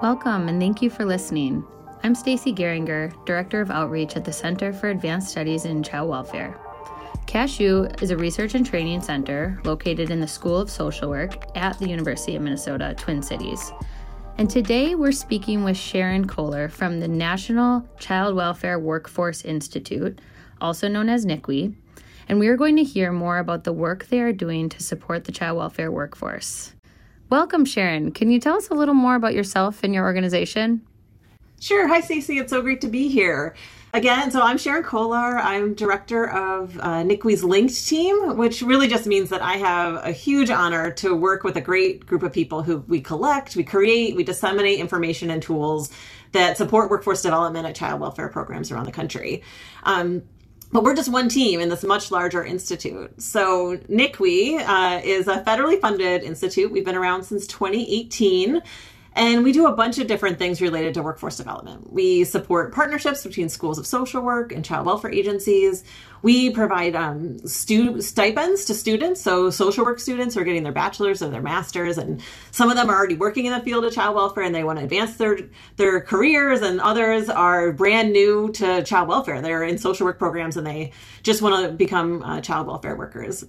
Welcome 0.00 0.48
and 0.48 0.60
thank 0.60 0.80
you 0.80 0.90
for 0.90 1.04
listening. 1.04 1.66
I'm 2.04 2.14
Stacy 2.14 2.52
Geringer, 2.52 3.12
Director 3.26 3.60
of 3.60 3.72
Outreach 3.72 4.14
at 4.14 4.24
the 4.24 4.32
Center 4.32 4.72
for 4.72 4.90
Advanced 4.90 5.28
Studies 5.28 5.64
in 5.64 5.82
Child 5.82 6.08
Welfare. 6.08 6.56
CASCW 7.26 8.00
is 8.00 8.12
a 8.12 8.16
research 8.16 8.54
and 8.54 8.64
training 8.64 9.02
center 9.02 9.60
located 9.64 10.12
in 10.12 10.20
the 10.20 10.28
School 10.28 10.56
of 10.56 10.70
Social 10.70 11.10
Work 11.10 11.44
at 11.56 11.76
the 11.80 11.88
University 11.88 12.36
of 12.36 12.42
Minnesota 12.42 12.94
Twin 12.96 13.20
Cities. 13.22 13.72
And 14.36 14.48
today 14.48 14.94
we're 14.94 15.10
speaking 15.10 15.64
with 15.64 15.76
Sharon 15.76 16.28
Kohler 16.28 16.68
from 16.68 17.00
the 17.00 17.08
National 17.08 17.84
Child 17.98 18.36
Welfare 18.36 18.78
Workforce 18.78 19.44
Institute, 19.44 20.20
also 20.60 20.86
known 20.86 21.08
as 21.08 21.26
NCWWI, 21.26 21.74
and 22.28 22.38
we 22.38 22.46
are 22.46 22.56
going 22.56 22.76
to 22.76 22.84
hear 22.84 23.10
more 23.10 23.38
about 23.38 23.64
the 23.64 23.72
work 23.72 24.06
they 24.06 24.20
are 24.20 24.32
doing 24.32 24.68
to 24.68 24.80
support 24.80 25.24
the 25.24 25.32
child 25.32 25.58
welfare 25.58 25.90
workforce. 25.90 26.72
Welcome, 27.30 27.66
Sharon. 27.66 28.12
Can 28.12 28.30
you 28.30 28.40
tell 28.40 28.56
us 28.56 28.70
a 28.70 28.74
little 28.74 28.94
more 28.94 29.14
about 29.14 29.34
yourself 29.34 29.84
and 29.84 29.92
your 29.92 30.04
organization? 30.04 30.80
Sure. 31.60 31.86
Hi, 31.86 32.00
Stacey. 32.00 32.38
It's 32.38 32.50
so 32.50 32.62
great 32.62 32.80
to 32.80 32.88
be 32.88 33.08
here. 33.08 33.54
Again, 33.92 34.30
so 34.30 34.40
I'm 34.40 34.56
Sharon 34.56 34.82
Kolar. 34.82 35.38
I'm 35.38 35.74
director 35.74 36.30
of 36.30 36.78
uh, 36.78 37.02
NCWWI's 37.02 37.44
Linked 37.44 37.86
team, 37.86 38.38
which 38.38 38.62
really 38.62 38.88
just 38.88 39.06
means 39.06 39.28
that 39.28 39.42
I 39.42 39.54
have 39.54 40.02
a 40.06 40.10
huge 40.10 40.48
honor 40.48 40.90
to 40.92 41.14
work 41.14 41.44
with 41.44 41.56
a 41.56 41.60
great 41.60 42.06
group 42.06 42.22
of 42.22 42.32
people 42.32 42.62
who 42.62 42.78
we 42.88 43.00
collect, 43.00 43.56
we 43.56 43.64
create, 43.64 44.16
we 44.16 44.24
disseminate 44.24 44.78
information 44.78 45.30
and 45.30 45.42
tools 45.42 45.90
that 46.32 46.56
support 46.56 46.90
workforce 46.90 47.20
development 47.20 47.66
at 47.66 47.74
child 47.74 48.00
welfare 48.00 48.28
programs 48.28 48.70
around 48.70 48.86
the 48.86 48.92
country. 48.92 49.42
Um, 49.82 50.22
but 50.70 50.84
we're 50.84 50.94
just 50.94 51.10
one 51.10 51.28
team 51.28 51.60
in 51.60 51.68
this 51.68 51.82
much 51.82 52.10
larger 52.10 52.44
institute. 52.44 53.20
So 53.20 53.78
NCWWI 53.78 54.60
uh, 54.66 55.00
is 55.04 55.28
a 55.28 55.42
federally 55.42 55.80
funded 55.80 56.22
institute. 56.22 56.70
We've 56.70 56.84
been 56.84 56.96
around 56.96 57.24
since 57.24 57.46
2018. 57.46 58.62
And 59.14 59.42
we 59.42 59.52
do 59.52 59.66
a 59.66 59.72
bunch 59.72 59.98
of 59.98 60.06
different 60.06 60.38
things 60.38 60.60
related 60.60 60.94
to 60.94 61.02
workforce 61.02 61.36
development. 61.36 61.92
We 61.92 62.24
support 62.24 62.72
partnerships 62.72 63.24
between 63.24 63.48
schools 63.48 63.78
of 63.78 63.86
social 63.86 64.22
work 64.22 64.52
and 64.52 64.64
child 64.64 64.86
welfare 64.86 65.10
agencies. 65.10 65.82
We 66.22 66.50
provide 66.50 66.94
um, 66.94 67.38
stu- 67.46 68.00
stipends 68.00 68.64
to 68.66 68.74
students. 68.74 69.20
So, 69.20 69.50
social 69.50 69.84
work 69.84 70.00
students 70.00 70.36
are 70.36 70.44
getting 70.44 70.62
their 70.62 70.72
bachelor's 70.72 71.22
or 71.22 71.30
their 71.30 71.42
master's, 71.42 71.96
and 71.96 72.22
some 72.50 72.70
of 72.70 72.76
them 72.76 72.90
are 72.90 72.96
already 72.96 73.16
working 73.16 73.46
in 73.46 73.52
the 73.52 73.60
field 73.60 73.84
of 73.84 73.92
child 73.92 74.14
welfare 74.14 74.44
and 74.44 74.54
they 74.54 74.64
want 74.64 74.78
to 74.78 74.84
advance 74.84 75.16
their, 75.16 75.38
their 75.76 76.00
careers, 76.00 76.60
and 76.60 76.80
others 76.80 77.28
are 77.28 77.72
brand 77.72 78.12
new 78.12 78.50
to 78.52 78.82
child 78.82 79.08
welfare. 79.08 79.40
They're 79.40 79.64
in 79.64 79.78
social 79.78 80.06
work 80.06 80.18
programs 80.18 80.56
and 80.56 80.66
they 80.66 80.92
just 81.22 81.40
want 81.40 81.66
to 81.66 81.72
become 81.72 82.22
uh, 82.22 82.40
child 82.40 82.66
welfare 82.66 82.96
workers. 82.96 83.44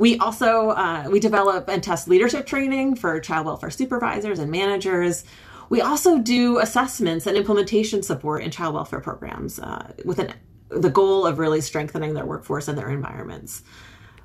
We 0.00 0.16
also 0.16 0.70
uh, 0.70 1.08
we 1.10 1.20
develop 1.20 1.68
and 1.68 1.82
test 1.82 2.08
leadership 2.08 2.46
training 2.46 2.96
for 2.96 3.20
child 3.20 3.44
welfare 3.44 3.68
supervisors 3.68 4.38
and 4.38 4.50
managers. 4.50 5.24
We 5.68 5.82
also 5.82 6.16
do 6.16 6.58
assessments 6.58 7.26
and 7.26 7.36
implementation 7.36 8.02
support 8.02 8.42
in 8.42 8.50
child 8.50 8.74
welfare 8.76 9.00
programs 9.00 9.60
uh, 9.60 9.92
with 10.06 10.18
an, 10.18 10.32
the 10.70 10.88
goal 10.88 11.26
of 11.26 11.38
really 11.38 11.60
strengthening 11.60 12.14
their 12.14 12.24
workforce 12.24 12.66
and 12.66 12.78
their 12.78 12.88
environments. 12.88 13.62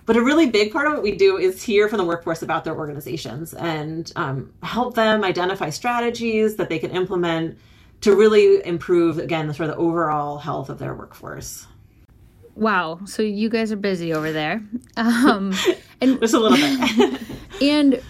But 0.05 0.15
a 0.15 0.23
really 0.23 0.49
big 0.49 0.71
part 0.71 0.87
of 0.87 0.93
what 0.93 1.03
we 1.03 1.17
do 1.17 1.35
is 1.35 1.61
hear 1.61 1.89
from 1.89 1.97
the 1.97 2.05
workforce 2.05 2.41
about 2.41 2.63
their 2.63 2.77
organizations 2.77 3.53
and 3.53 4.09
um, 4.15 4.53
help 4.63 4.95
them 4.95 5.25
identify 5.25 5.71
strategies 5.71 6.55
that 6.55 6.69
they 6.69 6.79
can 6.79 6.91
implement 6.91 7.57
to 7.99 8.15
really 8.15 8.65
improve, 8.65 9.17
again, 9.17 9.47
the 9.47 9.53
sort 9.53 9.69
of 9.69 9.75
the 9.75 9.81
overall 9.81 10.37
health 10.37 10.69
of 10.69 10.79
their 10.79 10.95
workforce. 10.95 11.67
Wow. 12.55 13.01
So 13.05 13.21
you 13.21 13.49
guys 13.49 13.71
are 13.71 13.77
busy 13.77 14.13
over 14.13 14.31
there. 14.31 14.63
Um, 14.97 15.53
and 16.01 16.19
just 16.19 16.33
a 16.33 16.39
little 16.39 16.57
bit. 16.57 17.21
and 17.61 18.01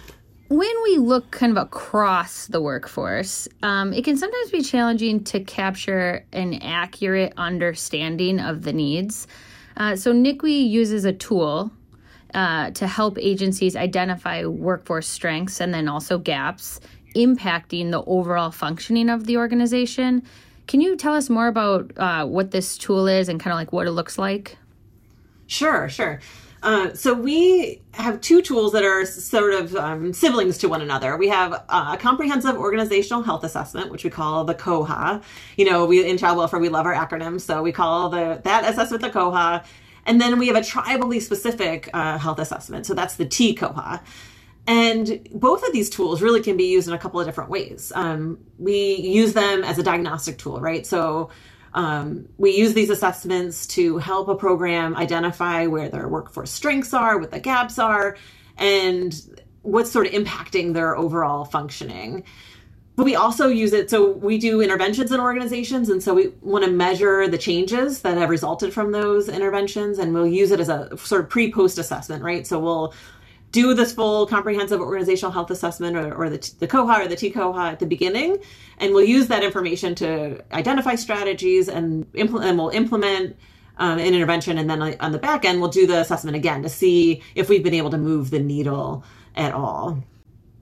when 0.47 0.83
we 0.83 0.97
look 0.97 1.31
kind 1.31 1.51
of 1.51 1.57
across 1.57 2.45
the 2.47 2.61
workforce, 2.61 3.47
um, 3.63 3.91
it 3.93 4.03
can 4.03 4.15
sometimes 4.15 4.51
be 4.51 4.61
challenging 4.61 5.23
to 5.25 5.39
capture 5.39 6.25
an 6.31 6.55
accurate 6.61 7.33
understanding 7.37 8.39
of 8.39 8.61
the 8.61 8.71
needs. 8.71 9.27
Uh, 9.77 9.95
so 9.95 10.13
NCWWI 10.13 10.69
uses 10.69 11.03
a 11.05 11.13
tool 11.13 11.71
uh, 12.35 12.69
to 12.71 12.85
help 12.85 13.17
agencies 13.19 13.75
identify 13.75 14.45
workforce 14.45 15.07
strengths 15.07 15.59
and 15.59 15.73
then 15.73 15.87
also 15.87 16.17
gaps 16.17 16.79
impacting 17.15 17.91
the 17.91 18.03
overall 18.03 18.51
functioning 18.51 19.09
of 19.09 19.25
the 19.25 19.37
organization 19.37 20.21
can 20.67 20.81
you 20.81 20.95
tell 20.95 21.13
us 21.13 21.29
more 21.29 21.47
about 21.47 21.91
uh, 21.97 22.25
what 22.25 22.51
this 22.51 22.77
tool 22.77 23.07
is 23.07 23.29
and 23.29 23.39
kind 23.39 23.51
of 23.51 23.57
like 23.57 23.71
what 23.71 23.87
it 23.87 23.91
looks 23.91 24.17
like? 24.17 24.57
Sure, 25.47 25.87
sure. 25.89 26.19
Uh, 26.63 26.91
so 26.95 27.13
we 27.13 27.79
have 27.93 28.19
two 28.21 28.41
tools 28.41 28.71
that 28.71 28.83
are 28.83 29.05
sort 29.05 29.53
of 29.53 29.75
um, 29.75 30.11
siblings 30.11 30.57
to 30.57 30.67
one 30.67 30.81
another. 30.81 31.15
We 31.15 31.27
have 31.27 31.53
uh, 31.53 31.91
a 31.93 31.97
comprehensive 31.97 32.55
organizational 32.55 33.21
health 33.21 33.43
assessment, 33.43 33.91
which 33.91 34.03
we 34.03 34.09
call 34.09 34.43
the 34.45 34.55
COHA. 34.55 35.21
You 35.57 35.69
know, 35.69 35.85
we 35.85 36.03
in 36.03 36.17
child 36.17 36.39
welfare 36.39 36.59
we 36.59 36.69
love 36.69 36.87
our 36.87 36.95
acronyms, 36.95 37.41
so 37.41 37.61
we 37.61 37.71
call 37.71 38.09
the 38.09 38.41
that 38.43 38.67
assessment 38.67 39.03
the 39.03 39.11
COHA. 39.11 39.63
And 40.07 40.19
then 40.19 40.39
we 40.39 40.47
have 40.47 40.55
a 40.55 40.61
tribally 40.61 41.21
specific 41.21 41.87
uh, 41.93 42.17
health 42.17 42.39
assessment, 42.39 42.87
so 42.87 42.95
that's 42.95 43.15
the 43.15 43.27
TCOHA. 43.27 44.01
And 44.67 45.27
both 45.31 45.63
of 45.63 45.73
these 45.73 45.89
tools 45.89 46.21
really 46.21 46.41
can 46.41 46.57
be 46.57 46.65
used 46.65 46.87
in 46.87 46.93
a 46.93 46.97
couple 46.97 47.19
of 47.19 47.25
different 47.25 47.49
ways. 47.49 47.91
Um, 47.93 48.39
we 48.57 48.95
use 48.95 49.33
them 49.33 49.63
as 49.63 49.77
a 49.77 49.83
diagnostic 49.83 50.37
tool, 50.37 50.59
right? 50.59 50.85
So 50.85 51.29
um, 51.75 52.29
we 52.37 52.55
use 52.55 52.73
these 52.73 52.89
assessments 52.89 53.67
to 53.67 53.97
help 53.97 54.27
a 54.27 54.35
program 54.35 54.95
identify 54.95 55.67
where 55.67 55.89
their 55.89 56.07
workforce 56.07 56.49
strengths 56.49 56.93
are, 56.93 57.19
what 57.19 57.31
the 57.31 57.39
gaps 57.39 57.77
are, 57.77 58.17
and 58.57 59.13
what's 59.61 59.91
sort 59.91 60.07
of 60.07 60.13
impacting 60.13 60.73
their 60.73 60.97
overall 60.97 61.45
functioning. 61.45 62.23
But 62.95 63.03
we 63.03 63.15
also 63.15 63.49
use 63.49 63.73
it, 63.73 63.89
so 63.89 64.11
we 64.11 64.37
do 64.37 64.61
interventions 64.61 65.11
in 65.11 65.19
organizations, 65.19 65.89
and 65.89 66.01
so 66.01 66.13
we 66.13 66.29
want 66.41 66.63
to 66.63 66.71
measure 66.71 67.27
the 67.27 67.37
changes 67.37 68.01
that 68.03 68.17
have 68.17 68.29
resulted 68.29 68.73
from 68.73 68.93
those 68.93 69.27
interventions, 69.27 69.99
and 69.99 70.13
we'll 70.13 70.25
use 70.25 70.51
it 70.51 70.61
as 70.61 70.69
a 70.69 70.95
sort 70.97 71.21
of 71.21 71.29
pre 71.29 71.51
post 71.51 71.77
assessment, 71.77 72.23
right? 72.23 72.47
So 72.47 72.57
we'll 72.57 72.93
do 73.55 73.73
this 73.73 73.93
full 73.93 74.27
comprehensive 74.27 74.81
organizational 74.81 75.31
health 75.31 75.49
assessment 75.49 75.95
or, 75.95 76.13
or 76.13 76.29
the, 76.29 76.37
the 76.59 76.67
COHA 76.67 77.05
or 77.05 77.07
the 77.07 77.15
TCOHA 77.15 77.71
at 77.71 77.79
the 77.79 77.85
beginning. 77.85 78.37
And 78.79 78.93
we'll 78.93 79.05
use 79.05 79.27
that 79.29 79.43
information 79.43 79.95
to 79.95 80.43
identify 80.51 80.95
strategies 80.95 81.69
and, 81.69 82.05
implement, 82.13 82.49
and 82.49 82.57
we'll 82.59 82.69
implement 82.69 83.37
um, 83.77 83.97
an 83.97 84.13
intervention. 84.13 84.57
And 84.57 84.69
then 84.69 84.81
on 84.99 85.11
the 85.13 85.17
back 85.17 85.45
end, 85.45 85.61
we'll 85.61 85.69
do 85.69 85.87
the 85.87 86.01
assessment 86.01 86.35
again 86.35 86.63
to 86.63 86.69
see 86.69 87.23
if 87.33 87.47
we've 87.47 87.63
been 87.63 87.73
able 87.73 87.91
to 87.91 87.97
move 87.97 88.29
the 88.29 88.39
needle 88.39 89.03
at 89.35 89.53
all. 89.53 90.03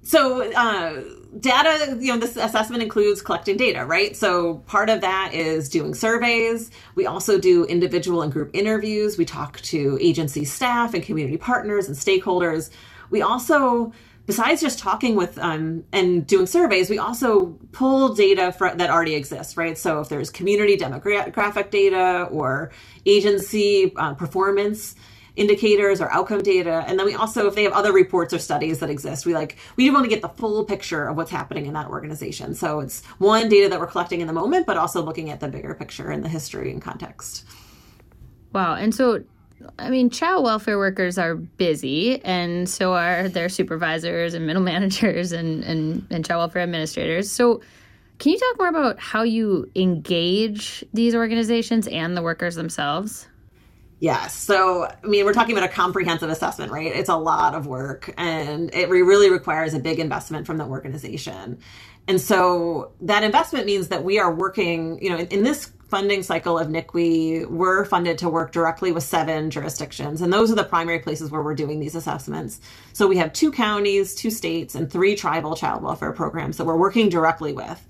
So, 0.04 0.52
uh, 0.52 1.02
data, 1.40 1.98
you 2.00 2.14
know, 2.14 2.20
this 2.20 2.36
assessment 2.36 2.84
includes 2.84 3.22
collecting 3.22 3.58
data, 3.58 3.86
right? 3.86 4.16
So 4.16 4.56
part 4.68 4.90
of 4.90 5.02
that 5.02 5.34
is 5.34 5.70
doing 5.70 5.94
surveys. 5.94 6.70
We 6.96 7.06
also 7.06 7.40
do 7.40 7.66
individual 7.66 8.22
and 8.22 8.32
group 8.32 8.52
interviews. 8.54 9.18
We 9.18 9.26
talk 9.26 9.60
to 9.62 9.98
agency 10.02 10.46
staff 10.46 10.94
and 10.94 11.04
community 11.04 11.38
partners 11.38 11.88
and 11.88 11.98
stakeholders. 11.98 12.70
We 13.10 13.22
also, 13.22 13.94
besides 14.26 14.62
just 14.62 14.78
talking 14.78 15.16
with 15.16 15.38
um, 15.40 15.86
and 15.92 16.28
doing 16.28 16.46
surveys, 16.46 16.90
we 16.90 17.00
also 17.00 17.58
pull 17.72 18.14
data 18.14 18.52
for, 18.52 18.76
that 18.76 18.90
already 18.90 19.16
exists, 19.16 19.58
right? 19.58 19.78
So 19.78 20.02
if 20.02 20.10
there's 20.10 20.30
community 20.30 20.78
demographic 20.78 21.72
data 21.72 22.28
or 22.30 22.72
agency 23.06 23.94
uh, 23.96 24.14
performance 24.14 24.96
indicators 25.36 26.00
or 26.00 26.12
outcome 26.12 26.44
data. 26.44 26.84
And 26.88 27.00
then 27.00 27.06
we 27.06 27.16
also, 27.16 27.48
if 27.48 27.56
they 27.56 27.64
have 27.64 27.74
other 27.74 27.92
reports 27.92 28.34
or 28.34 28.40
studies 28.40 28.80
that 28.80 28.90
exist, 28.90 29.26
we 29.26 29.34
like, 29.34 29.58
we 29.76 29.90
want 29.90 30.06
to 30.06 30.10
get 30.10 30.22
the 30.22 30.30
full 30.30 30.64
picture 30.64 31.08
of 31.08 31.18
what's 31.18 31.32
happening 31.32 31.66
in 31.66 31.74
that 31.74 31.88
organization. 31.88 32.54
So 32.54 32.80
it's 32.80 33.04
one, 33.18 33.50
data 33.50 33.70
that 33.70 33.80
we're 33.80 33.88
collecting 33.88 34.22
in 34.22 34.28
the 34.28 34.34
moment, 34.34 34.68
but 34.68 34.78
also 34.78 35.02
looking 35.02 35.30
at 35.32 35.40
the 35.40 35.48
bigger 35.48 35.74
picture 35.74 36.12
and 36.12 36.24
the 36.24 36.30
history 36.30 36.72
and 36.72 36.82
context. 36.82 37.46
Wow. 38.54 38.76
And 38.76 38.94
so, 38.94 39.24
I 39.80 39.90
mean, 39.90 40.10
child 40.10 40.44
welfare 40.44 40.78
workers 40.78 41.18
are 41.18 41.36
busy, 41.36 42.24
and 42.24 42.70
so 42.70 42.94
are 42.94 43.28
their 43.28 43.50
supervisors 43.50 44.34
and 44.34 44.46
middle 44.46 44.62
managers 44.74 45.32
and, 45.32 45.64
and, 45.64 46.06
and 46.12 46.26
child 46.26 46.40
welfare 46.40 46.62
administrators. 46.62 47.32
So, 47.32 47.62
can 48.20 48.32
you 48.32 48.38
talk 48.38 48.60
more 48.60 48.68
about 48.68 49.00
how 49.00 49.24
you 49.24 49.70
engage 49.76 50.86
these 50.94 51.16
organizations 51.16 51.88
and 51.88 52.16
the 52.16 52.22
workers 52.22 52.56
themselves? 52.56 53.28
Yes. 54.00 54.36
So, 54.36 54.86
I 54.86 55.08
mean, 55.08 55.26
we're 55.26 55.34
talking 55.34 55.56
about 55.56 55.70
a 55.70 55.74
comprehensive 55.74 56.30
assessment, 56.30 56.72
right? 56.72 56.94
It's 56.94 57.10
a 57.10 57.16
lot 57.16 57.56
of 57.56 57.68
work 57.68 58.14
and 58.18 58.74
it 58.74 58.90
really 58.90 59.30
requires 59.30 59.74
a 59.74 59.80
big 59.80 60.00
investment 60.00 60.46
from 60.46 60.58
the 60.58 60.66
organization. 60.66 61.60
And 62.08 62.20
so 62.20 62.92
that 63.02 63.24
investment 63.24 63.66
means 63.66 63.88
that 63.88 64.04
we 64.04 64.20
are 64.20 64.34
working, 64.34 65.02
you 65.02 65.10
know, 65.10 65.18
in, 65.18 65.28
in 65.28 65.44
this 65.44 65.72
funding 65.88 66.24
cycle 66.24 66.58
of 66.58 66.68
NCWWI, 66.68 67.48
we're 67.50 67.86
funded 67.86 68.18
to 68.18 68.28
work 68.28 68.52
directly 68.52 68.92
with 68.92 69.04
seven 69.04 69.52
jurisdictions. 69.52 70.22
And 70.22 70.34
those 70.34 70.52
are 70.52 70.56
the 70.56 70.64
primary 70.64 71.00
places 71.00 71.30
where 71.30 71.44
we're 71.44 71.54
doing 71.54 71.80
these 71.80 71.96
assessments. 71.96 72.60
So 72.94 73.08
we 73.08 73.18
have 73.18 73.32
two 73.32 73.52
counties, 73.52 74.16
two 74.16 74.32
states, 74.32 74.74
and 74.76 74.92
three 74.92 75.16
tribal 75.16 75.56
child 75.56 75.84
welfare 75.84 76.12
programs 76.12 76.58
that 76.58 76.66
we're 76.66 76.78
working 76.78 77.10
directly 77.10 77.54
with. 77.54 77.86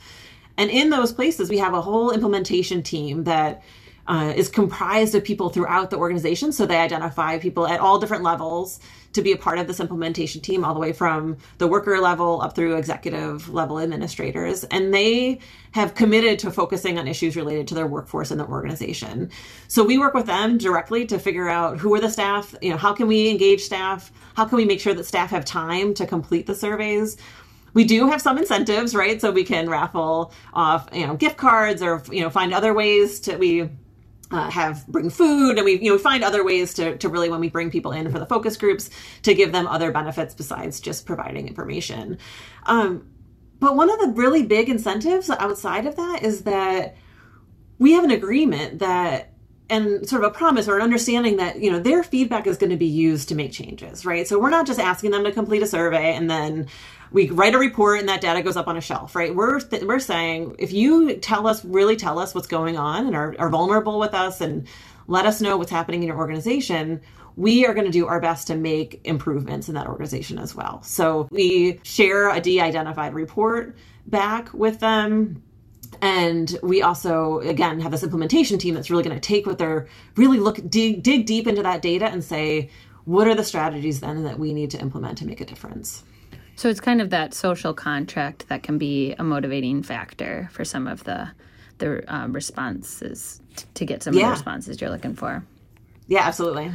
And 0.58 0.70
in 0.70 0.90
those 0.90 1.14
places, 1.14 1.50
we 1.50 1.58
have 1.60 1.74
a 1.74 1.82
whole 1.82 2.12
implementation 2.12 2.84
team 2.84 3.24
that 3.24 3.64
uh, 4.08 4.34
is 4.36 4.50
comprised 4.50 5.16
of 5.16 5.24
people 5.24 5.50
throughout 5.50 5.90
the 5.90 5.98
organization. 5.98 6.52
So 6.52 6.66
they 6.66 6.78
identify 6.78 7.40
people 7.40 7.68
at 7.68 7.80
all 7.80 8.00
different 8.00 8.24
levels 8.24 8.80
to 9.14 9.22
be 9.22 9.32
a 9.32 9.38
part 9.38 9.60
of 9.60 9.68
this 9.68 9.80
implementation 9.80 10.42
team, 10.42 10.66
all 10.66 10.74
the 10.74 10.80
way 10.80 10.92
from 10.92 11.38
the 11.60 11.68
worker 11.68 12.00
level 12.00 12.42
up 12.42 12.56
through 12.56 12.76
executive 12.76 13.48
level 13.50 13.80
administrators. 13.80 14.64
And 14.66 14.94
they 14.94 15.40
have 15.72 15.94
committed 15.94 16.40
to 16.40 16.52
focusing 16.52 16.98
on 16.98 17.08
issues 17.08 17.36
related 17.36 17.68
to 17.70 17.76
their 17.76 17.88
workforce 17.88 18.32
in 18.32 18.40
the 18.40 18.46
organization. 18.46 19.30
So 19.68 19.84
we 19.84 19.98
work 19.98 20.14
with 20.14 20.26
them 20.26 20.58
directly 20.58 21.06
to 21.08 21.20
figure 21.20 21.48
out 21.48 21.78
who 21.78 21.94
are 21.94 22.02
the 22.02 22.10
staff, 22.10 22.56
you 22.62 22.72
know, 22.72 22.78
how 22.78 22.94
can 22.94 23.08
we 23.08 23.30
engage 23.30 23.62
staff? 23.62 24.12
How 24.36 24.46
can 24.46 24.58
we 24.58 24.66
make 24.66 24.80
sure 24.80 24.96
that 24.96 25.06
staff 25.06 25.30
have 25.30 25.46
time 25.46 25.94
to 25.94 26.06
complete 26.06 26.48
the 26.48 26.56
surveys? 26.56 27.18
we 27.76 27.84
do 27.84 28.08
have 28.08 28.22
some 28.22 28.38
incentives, 28.38 28.94
right? 28.94 29.20
So 29.20 29.32
we 29.32 29.44
can 29.44 29.68
raffle 29.68 30.32
off, 30.54 30.88
you 30.94 31.08
know, 31.08 31.16
gift 31.16 31.38
cards 31.38 31.82
or 31.82 32.04
you 32.12 32.22
know 32.22 32.30
find 32.30 32.54
other 32.54 32.72
ways 32.72 33.20
to 33.22 33.36
we 33.38 33.68
uh, 34.33 34.50
have 34.50 34.85
bring 34.88 35.09
food 35.09 35.57
and 35.57 35.65
we 35.65 35.80
you 35.80 35.91
know 35.91 35.97
find 35.97 36.24
other 36.24 36.44
ways 36.44 36.74
to, 36.74 36.97
to 36.97 37.07
really 37.07 37.30
when 37.30 37.39
we 37.39 37.50
bring 37.50 37.69
people 37.69 37.91
in 37.91 38.12
for 38.12 38.19
the 38.19 38.25
focus 38.25 38.57
groups 38.57 38.89
to 39.21 39.33
give 39.33 39.51
them 39.51 39.68
other 39.68 39.91
benefits 39.91 40.33
besides 40.33 40.80
just 40.80 41.06
providing 41.06 41.47
information. 41.47 42.18
Um, 42.65 43.07
but 43.59 43.75
one 43.75 43.89
of 43.89 44.00
the 44.00 44.07
really 44.07 44.44
big 44.44 44.69
incentives 44.69 45.30
outside 45.30 45.85
of 45.85 45.95
that 45.95 46.24
is 46.24 46.44
that 46.44 46.95
we 47.77 47.94
have 47.94 48.03
an 48.03 48.12
agreement 48.12 48.80
that 48.80 49.32
and 49.69 50.07
sort 50.07 50.24
of 50.24 50.31
a 50.31 50.33
promise 50.33 50.68
or 50.68 50.75
an 50.75 50.81
understanding 50.81 51.38
that 51.38 51.60
you 51.60 51.71
know 51.71 51.80
their 51.80 52.04
feedback 52.04 52.48
is 52.48 52.57
going 52.57 52.69
to 52.69 52.77
be 52.77 52.86
used 52.86 53.30
to 53.30 53.36
make 53.36 53.51
changes 53.51 54.06
right 54.06 54.27
so 54.27 54.39
we're 54.39 54.50
not 54.50 54.68
just 54.68 54.80
asking 54.80 55.12
them 55.12 55.24
to 55.24 55.31
complete 55.31 55.63
a 55.63 55.68
survey 55.68 56.13
and 56.13 56.30
then 56.30 56.68
we 57.13 57.30
write 57.30 57.54
a 57.54 57.60
report 57.60 58.00
and 58.00 58.10
that 58.10 58.21
data 58.21 58.42
goes 58.42 58.57
up 58.57 58.68
on 58.68 58.75
a 58.75 58.81
shelf, 58.81 59.15
right? 59.15 59.33
We're 59.33 59.60
th- 59.60 59.83
we're 59.83 60.00
saying 60.00 60.56
if 60.60 60.74
you 60.74 61.15
tell 61.18 61.48
us 61.48 61.63
really 61.63 61.95
tell 61.95 62.19
us 62.19 62.33
what's 62.33 62.48
going 62.48 62.75
on 62.75 63.06
and 63.06 63.15
are, 63.15 63.36
are 63.38 63.50
vulnerable 63.50 64.00
with 64.00 64.15
us 64.15 64.42
and 64.42 64.68
let 65.07 65.25
us 65.25 65.39
know 65.39 65.56
what's 65.57 65.71
happening 65.71 66.01
in 66.01 66.07
your 66.07 66.18
organization, 66.18 67.01
we 67.36 67.66
are 67.66 67.74
going 67.74 67.86
to 67.86 67.92
do 67.92 68.07
our 68.07 68.19
best 68.19 68.48
to 68.48 68.56
make 68.56 69.00
improvements 69.04 69.69
in 69.69 69.75
that 69.75 69.88
organization 69.88 70.39
as 70.39 70.56
well. 70.56 70.81
So 70.83 71.27
we 71.31 71.80
share 71.83 72.30
a 72.30 72.42
de-identified 72.42 73.13
report 73.13 73.77
back 74.07 74.51
with 74.54 74.80
them. 74.80 75.44
And 76.04 76.60
we 76.62 76.82
also, 76.82 77.40
again, 77.40 77.80
have 77.80 77.94
this 77.94 78.04
implementation 78.04 78.58
team 78.58 78.74
that's 78.74 78.90
really 78.90 79.04
going 79.04 79.16
to 79.16 79.22
take 79.22 79.46
what 79.46 79.58
they're 79.58 79.88
really 80.18 80.38
look 80.38 80.60
dig 80.70 81.02
dig 81.02 81.26
deep 81.26 81.48
into 81.48 81.64
that 81.64 81.82
data 81.82 82.08
and 82.08 82.22
say, 82.22 82.70
what 83.06 83.26
are 83.26 83.36
the 83.36 83.44
strategies 83.46 84.02
then 84.02 84.26
that 84.26 84.38
we 84.38 84.54
need 84.54 84.70
to 84.72 84.80
implement 84.82 85.18
to 85.20 85.26
make 85.26 85.40
a 85.40 85.46
difference? 85.46 86.04
So 86.58 86.68
it's 86.68 86.82
kind 86.82 87.00
of 87.00 87.10
that 87.12 87.34
social 87.34 87.74
contract 87.74 88.50
that 88.50 88.64
can 88.64 88.78
be 88.78 89.14
a 89.18 89.24
motivating 89.24 89.82
factor 89.82 90.50
for 90.52 90.66
some 90.66 90.88
of 90.88 91.06
the 91.06 91.32
the 91.78 92.04
um, 92.14 92.34
responses 92.34 93.40
t- 93.56 93.66
to 93.76 93.86
get 93.86 94.04
some 94.04 94.14
yeah. 94.14 94.24
of 94.24 94.28
the 94.28 94.32
responses 94.32 94.82
you're 94.82 94.90
looking 94.90 95.16
for. 95.16 95.42
Yeah, 96.08 96.24
absolutely. 96.28 96.70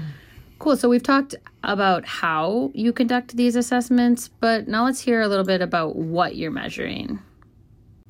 Cool. 0.59 0.79
So 0.79 0.89
we've 0.89 1.03
talked 1.03 1.35
about 1.63 2.07
how 2.07 2.71
you 2.73 2.95
conduct 2.95 3.37
these 3.37 3.57
assessments, 3.57 4.29
but 4.41 4.69
now 4.69 4.87
let's 4.87 5.01
hear 5.01 5.21
a 5.21 5.29
little 5.29 5.45
bit 5.45 5.61
about 5.61 5.97
what 5.97 6.35
you're 6.35 6.51
measuring. 6.51 7.19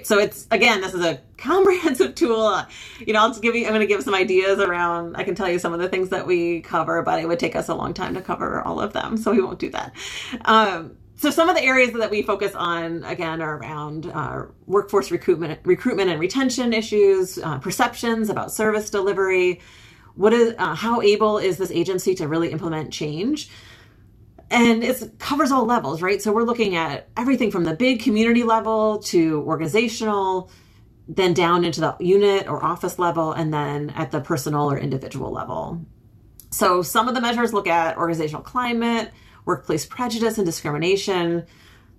So 0.05 0.19
it's 0.19 0.47
again, 0.51 0.81
this 0.81 0.95
is 0.95 1.05
a 1.05 1.21
comprehensive 1.39 2.15
tool. 2.15 2.63
You 2.99 3.13
know, 3.13 3.21
I'll 3.21 3.29
just 3.29 3.43
give 3.43 3.55
you. 3.55 3.65
I'm 3.65 3.71
going 3.71 3.81
to 3.81 3.87
give 3.87 4.03
some 4.03 4.15
ideas 4.15 4.59
around. 4.59 5.17
I 5.17 5.25
can 5.25 5.35
tell 5.35 5.51
you 5.51 5.59
some 5.59 5.73
of 5.73 5.81
the 5.81 5.89
things 5.89 6.11
that 6.11 6.27
we 6.27 6.61
cover, 6.61 7.03
but 7.03 7.21
it 7.21 7.29
would 7.29 7.39
take 7.39 7.57
us 7.57 7.69
a 7.69 7.75
long 7.75 7.95
time 7.95 8.15
to 8.15 8.21
cover 8.21 8.63
all 8.63 8.81
of 8.81 8.93
them, 8.93 9.17
so 9.17 9.33
we 9.33 9.43
won't 9.43 9.59
do 9.59 9.71
that. 9.71 9.95
Um, 10.45 10.97
so 11.19 11.31
some 11.31 11.49
of 11.49 11.57
the 11.57 11.63
areas 11.65 11.93
that 11.95 12.11
we 12.11 12.23
focus 12.23 12.55
on 12.55 13.03
again 13.05 13.43
are 13.43 13.57
around 13.59 14.07
uh, 14.07 14.45
workforce 14.67 15.11
recruitment 15.11 15.61
recruitment 15.65 16.11
and 16.11 16.21
retention 16.21 16.73
issues 16.73 17.39
uh, 17.39 17.59
perceptions 17.59 18.31
about 18.31 18.53
service 18.53 18.89
delivery 18.89 19.61
what 20.15 20.33
is 20.33 20.55
uh, 20.59 20.75
how 20.75 21.03
able 21.03 21.39
is 21.39 21.59
this 21.59 21.73
agency 21.73 22.15
to 22.15 22.29
really 22.29 22.51
implement 22.51 22.93
change 22.93 23.51
and 24.51 24.83
it 24.83 25.19
covers 25.19 25.51
all 25.51 25.65
levels 25.65 26.03
right 26.03 26.23
so 26.23 26.33
we're 26.33 26.43
looking 26.43 26.75
at 26.75 27.09
everything 27.17 27.51
from 27.51 27.65
the 27.65 27.75
big 27.75 28.01
community 28.01 28.43
level 28.43 28.99
to 28.99 29.43
organizational 29.47 30.51
then 31.07 31.33
down 31.33 31.65
into 31.65 31.81
the 31.81 31.97
unit 32.01 32.47
or 32.49 32.63
office 32.65 32.99
level 32.99 33.33
and 33.33 33.53
then 33.53 33.91
at 33.91 34.11
the 34.11 34.21
personal 34.21 34.71
or 34.71 34.79
individual 34.79 35.31
level 35.31 35.81
so 36.51 36.83
some 36.83 37.09
of 37.09 37.15
the 37.15 37.21
measures 37.21 37.53
look 37.53 37.67
at 37.67 37.97
organizational 37.97 38.43
climate 38.43 39.11
workplace 39.49 39.87
prejudice 39.87 40.39
and 40.39 40.47
discrimination. 40.47 41.45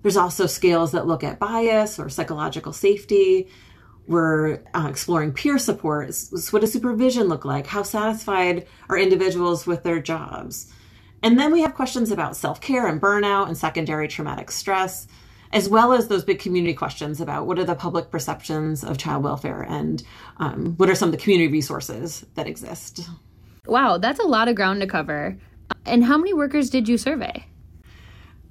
There's 0.01 0.15
also 0.15 0.45
scales 0.45 0.93
that 0.93 1.07
look 1.07 1.23
at 1.23 1.39
bias 1.39 1.99
or 1.99 2.07
psychological 2.07 2.71
safety. 2.71 3.49
We're 4.07 4.59
uh, 4.73 4.87
exploring 4.89 5.33
peer 5.33 5.57
support. 5.57 6.15
What 6.51 6.61
does 6.61 6.71
supervision 6.71 7.27
look 7.27 7.43
like? 7.43 7.67
How 7.67 7.83
satisfied 7.83 8.67
are 8.87 8.97
individuals 8.97 9.67
with 9.67 9.83
their 9.83 9.99
jobs? 9.99 10.71
And 11.21 11.38
then 11.38 11.51
we 11.51 11.62
have 11.62 11.74
questions 11.74 12.12
about 12.12 12.36
self 12.36 12.62
care 12.62 12.88
and 12.88 13.01
burnout 13.01 13.48
and 13.48 13.57
secondary 13.57 14.07
traumatic 14.07 14.51
stress, 14.51 15.07
as 15.51 15.68
well 15.68 15.94
as 15.94 16.07
those 16.07 16.24
big 16.24 16.39
community 16.39 16.74
questions 16.74 17.19
about 17.19 17.45
what 17.45 17.60
are 17.60 17.66
the 17.66 17.75
public 17.75 18.12
perceptions 18.12 18.83
of 18.83 18.98
child 18.98 19.24
welfare 19.24 19.62
and 19.63 20.04
um, 20.38 20.75
what 20.77 20.89
are 20.89 20.95
some 20.95 21.10
of 21.10 21.12
the 21.13 21.21
community 21.21 21.51
resources 21.51 22.25
that 22.36 22.48
exist. 22.48 23.01
Wow, 23.66 23.98
that's 23.98 24.19
a 24.19 24.27
lot 24.27 24.48
of 24.48 24.56
ground 24.56 24.81
to 24.81 24.88
cover. 24.88 25.38
And 25.86 26.04
how 26.04 26.18
many 26.18 26.33
workers 26.33 26.69
did 26.69 26.88
you 26.88 26.98
survey? 26.98 27.45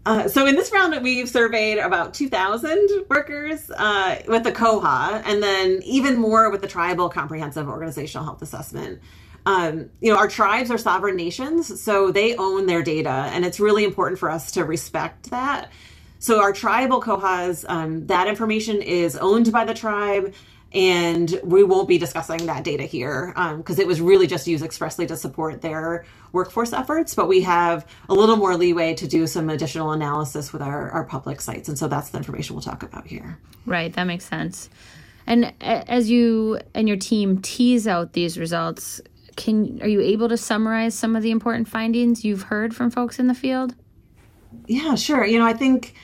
Uh, 0.07 0.27
so 0.27 0.47
in 0.47 0.55
this 0.55 0.73
round, 0.73 0.99
we've 1.03 1.29
surveyed 1.29 1.77
about 1.77 2.15
2,000 2.15 3.05
workers 3.11 3.71
uh, 3.77 4.19
with 4.27 4.43
the 4.43 4.53
COHA, 4.53 5.23
and 5.27 5.43
then 5.43 5.83
even 5.85 6.17
more 6.17 6.51
with 6.51 6.63
the 6.63 6.69
Tribal 6.69 7.11
Comprehensive 7.11 7.69
Organizational 7.69 8.25
Health 8.25 8.41
Assessment. 8.41 9.01
Um, 9.49 9.89
you 10.01 10.13
know, 10.13 10.19
our 10.19 10.29
tribes 10.29 10.71
are 10.71 10.77
sovereign 10.77 11.17
nations, 11.17 11.81
so 11.81 12.13
they 12.13 12.37
own 12.37 12.67
their 12.67 12.83
data, 12.83 13.31
and 13.33 13.47
it's 13.47 13.59
really 13.59 13.83
important 13.83 14.19
for 14.19 14.31
us 14.31 14.53
to 14.53 14.65
respect 14.65 15.31
that. 15.31 15.73
So 16.19 16.39
our 16.43 16.53
tribal 16.53 17.01
COHAs, 17.01 17.65
um, 17.67 18.07
that 18.09 18.29
information 18.29 18.83
is 18.83 19.17
owned 19.17 19.51
by 19.51 19.65
the 19.65 19.73
tribe 19.73 20.35
and 20.75 21.41
we 21.43 21.65
won't 21.65 21.89
be 21.89 21.97
discussing 21.97 22.45
that 22.45 22.63
data 22.63 22.83
here 22.83 23.33
because 23.57 23.79
um, 23.79 23.81
it 23.81 23.87
was 23.87 24.03
really 24.03 24.27
just 24.27 24.47
used 24.47 24.63
expressly 24.63 25.07
to 25.07 25.17
support 25.17 25.63
their 25.63 26.05
workforce 26.33 26.75
efforts 26.75 27.15
but 27.15 27.27
we 27.27 27.41
have 27.41 27.87
a 28.11 28.15
little 28.15 28.37
more 28.37 28.55
leeway 28.55 28.93
to 28.93 29.09
do 29.09 29.27
some 29.27 29.49
additional 29.49 29.93
analysis 29.93 30.53
with 30.53 30.61
our, 30.61 30.91
our 30.91 31.05
public 31.05 31.41
sites 31.41 31.71
and 31.71 31.79
so 31.79 31.89
that's 31.89 32.11
the 32.11 32.19
information 32.19 32.55
we'll 32.55 32.63
talk 32.63 32.83
about 32.83 33.07
here 33.07 33.39
right 33.65 33.95
that 33.95 34.05
makes 34.05 34.27
sense 34.27 34.69
and 35.27 35.55
as 35.63 36.11
you 36.11 36.61
and 36.75 36.87
your 36.87 36.99
team 36.99 37.41
tease 37.41 37.89
out 37.89 38.13
these 38.13 38.39
results 38.39 39.01
can 39.39 39.81
are 39.81 39.89
you 39.89 40.01
able 40.03 40.29
to 40.29 40.37
summarize 40.37 40.95
some 40.95 41.17
of 41.17 41.23
the 41.23 41.31
important 41.31 41.69
findings 41.69 42.25
you've 42.25 42.43
heard 42.43 42.75
from 42.75 42.91
folks 42.91 43.19
in 43.19 43.29
the 43.29 43.35
field? 43.35 43.75
Yeah 44.67 44.97
sure. 44.97 45.25
You 45.25 45.39
know 45.39 45.47
i 45.47 45.55
think 45.55 45.95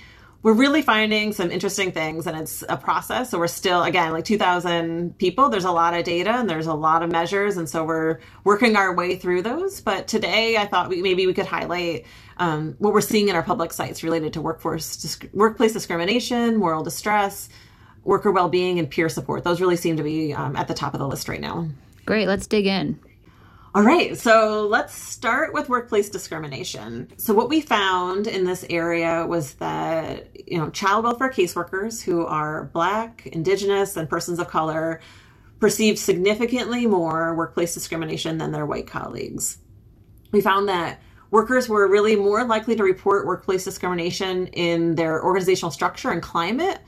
we're 0.43 0.53
really 0.53 0.83
finding 0.83 1.33
some 1.33 1.51
interesting 1.51 1.91
things 1.91 2.27
and 2.27 2.39
it's 2.39 2.63
a 2.69 2.77
process. 2.77 3.31
So 3.31 3.39
we're 3.39 3.47
still 3.47 3.83
again 3.83 4.13
like 4.13 4.25
2000 4.25 5.19
people 5.19 5.49
there's 5.49 5.65
a 5.65 5.73
lot 5.73 5.95
of 5.95 6.05
data 6.05 6.31
and 6.31 6.49
there's 6.49 6.67
a 6.67 6.75
lot 6.75 7.03
of 7.03 7.11
measures 7.11 7.57
and 7.57 7.69
so 7.69 7.83
we're 7.83 8.21
working 8.45 8.77
our 8.77 8.95
way 8.95 9.17
through 9.17 9.43
those. 9.43 9.81
But 9.81 10.07
today 10.07 10.57
i 10.57 10.67
thought 10.67 10.89
we, 10.89 11.03
maybe 11.03 11.27
we 11.27 11.35
could 11.35 11.47
highlight 11.47 12.07
um, 12.37 12.77
what 12.79 12.93
we're 12.93 13.01
seeing 13.01 13.29
in 13.29 13.37
our 13.37 13.43
public 13.43 13.73
sites 13.73 14.03
related 14.05 14.33
to 14.35 14.41
workforce 14.41 15.19
workplace 15.33 15.73
discrimination 15.73 16.57
moral 16.57 16.83
distress 16.85 17.49
worker 18.05 18.31
well-being 18.31 18.79
and 18.79 18.91
peer 18.91 19.09
support. 19.09 19.45
Those 19.45 19.63
really 19.63 19.77
seem 19.77 19.97
to 19.97 20.03
be 20.03 20.35
um, 20.35 20.57
at 20.57 20.69
the 20.69 20.75
top 20.75 20.93
of 20.93 21.01
the 21.01 21.09
list 21.09 21.29
right 21.29 21.41
now. 21.41 21.69
Great 22.07 22.29
let's 22.29 22.47
dig 22.47 22.67
in 22.67 23.01
all 23.75 23.83
right, 23.83 24.17
so 24.17 24.69
let's 24.69 24.95
start 24.95 25.53
with 25.53 25.69
workplace 25.69 26.09
discrimination. 26.09 27.09
So 27.17 27.35
what 27.35 27.49
we 27.49 27.61
found 27.61 28.29
in 28.29 28.45
this 28.45 28.65
area 28.71 29.27
was 29.27 29.55
that, 29.55 30.29
you 30.49 30.59
know, 30.59 30.71
child 30.71 31.03
welfare 31.03 31.29
caseworkers 31.29 32.01
who 32.01 32.25
are 32.25 32.67
black, 32.73 33.27
indigenous, 33.27 33.97
and 33.97 34.09
persons 34.09 34.39
of 34.39 34.47
color 34.47 35.01
perceived 35.59 35.99
significantly 35.99 36.87
more 36.87 37.35
workplace 37.35 37.75
discrimination 37.75 38.39
than 38.39 38.53
their 38.53 38.65
white 38.65 38.87
colleagues. 38.87 39.59
We 40.31 40.41
found 40.41 40.69
that 40.69 41.03
workers 41.33 41.69
were 41.69 41.89
really 41.89 42.15
more 42.15 42.45
likely 42.45 42.77
to 42.77 42.85
report 42.85 43.27
workplace 43.27 43.65
discrimination 43.65 44.47
in 44.49 44.95
their 44.95 45.25
organizational 45.25 45.73
structure 45.73 46.11
and 46.11 46.23
climate 46.23 46.79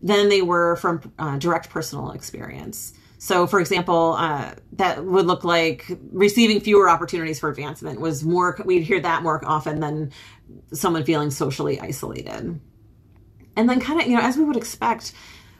than 0.00 0.30
they 0.30 0.40
were 0.40 0.76
from 0.76 1.12
uh, 1.18 1.36
direct 1.36 1.68
personal 1.68 2.12
experience. 2.12 2.94
So, 3.22 3.46
for 3.46 3.60
example, 3.60 4.14
uh, 4.16 4.54
that 4.72 5.04
would 5.04 5.26
look 5.26 5.44
like 5.44 5.84
receiving 6.10 6.58
fewer 6.58 6.88
opportunities 6.88 7.38
for 7.38 7.50
advancement 7.50 8.00
was 8.00 8.24
more, 8.24 8.58
we'd 8.64 8.82
hear 8.82 8.98
that 8.98 9.22
more 9.22 9.44
often 9.44 9.80
than 9.80 10.10
someone 10.72 11.04
feeling 11.04 11.30
socially 11.30 11.78
isolated. 11.78 12.58
And 13.56 13.68
then, 13.68 13.78
kind 13.78 14.00
of, 14.00 14.06
you 14.06 14.16
know, 14.16 14.22
as 14.22 14.38
we 14.38 14.44
would 14.44 14.56
expect, 14.56 15.12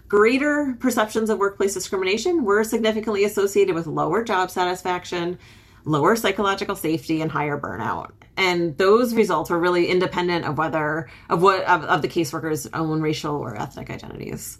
greater 0.08 0.74
perceptions 0.80 1.28
of 1.28 1.38
workplace 1.38 1.74
discrimination 1.74 2.44
were 2.44 2.64
significantly 2.64 3.24
associated 3.24 3.74
with 3.74 3.86
lower 3.86 4.24
job 4.24 4.50
satisfaction, 4.50 5.38
lower 5.84 6.16
psychological 6.16 6.74
safety, 6.74 7.20
and 7.20 7.30
higher 7.30 7.60
burnout. 7.60 8.12
And 8.38 8.78
those 8.78 9.12
results 9.12 9.50
were 9.50 9.58
really 9.58 9.88
independent 9.88 10.46
of 10.46 10.56
whether, 10.56 11.10
of 11.28 11.42
what, 11.42 11.62
of, 11.64 11.84
of 11.84 12.00
the 12.00 12.08
caseworker's 12.08 12.66
own 12.72 13.02
racial 13.02 13.36
or 13.36 13.54
ethnic 13.54 13.90
identities. 13.90 14.56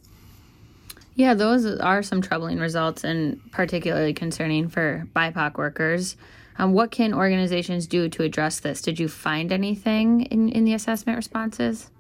Yeah, 1.14 1.35
those 1.35 1.67
are 1.67 2.02
some 2.02 2.23
troubling 2.23 2.59
results 2.59 3.05
and 3.05 3.40
particularly 3.52 4.14
concerning 4.14 4.69
for 4.69 5.07
BIPOC 5.14 5.57
workers. 5.59 6.17
Um, 6.59 6.73
what 6.73 6.90
can 6.90 7.14
organizations 7.14 7.87
do 7.87 8.09
to 8.11 8.23
address 8.23 8.61
this? 8.61 8.83
Did 8.83 9.00
you 9.00 9.09
find 9.09 9.52
anything 9.52 10.23
in, 10.23 10.50
in 10.50 10.64
the 10.64 10.75
assessment 10.75 11.17
responses? 11.17 11.90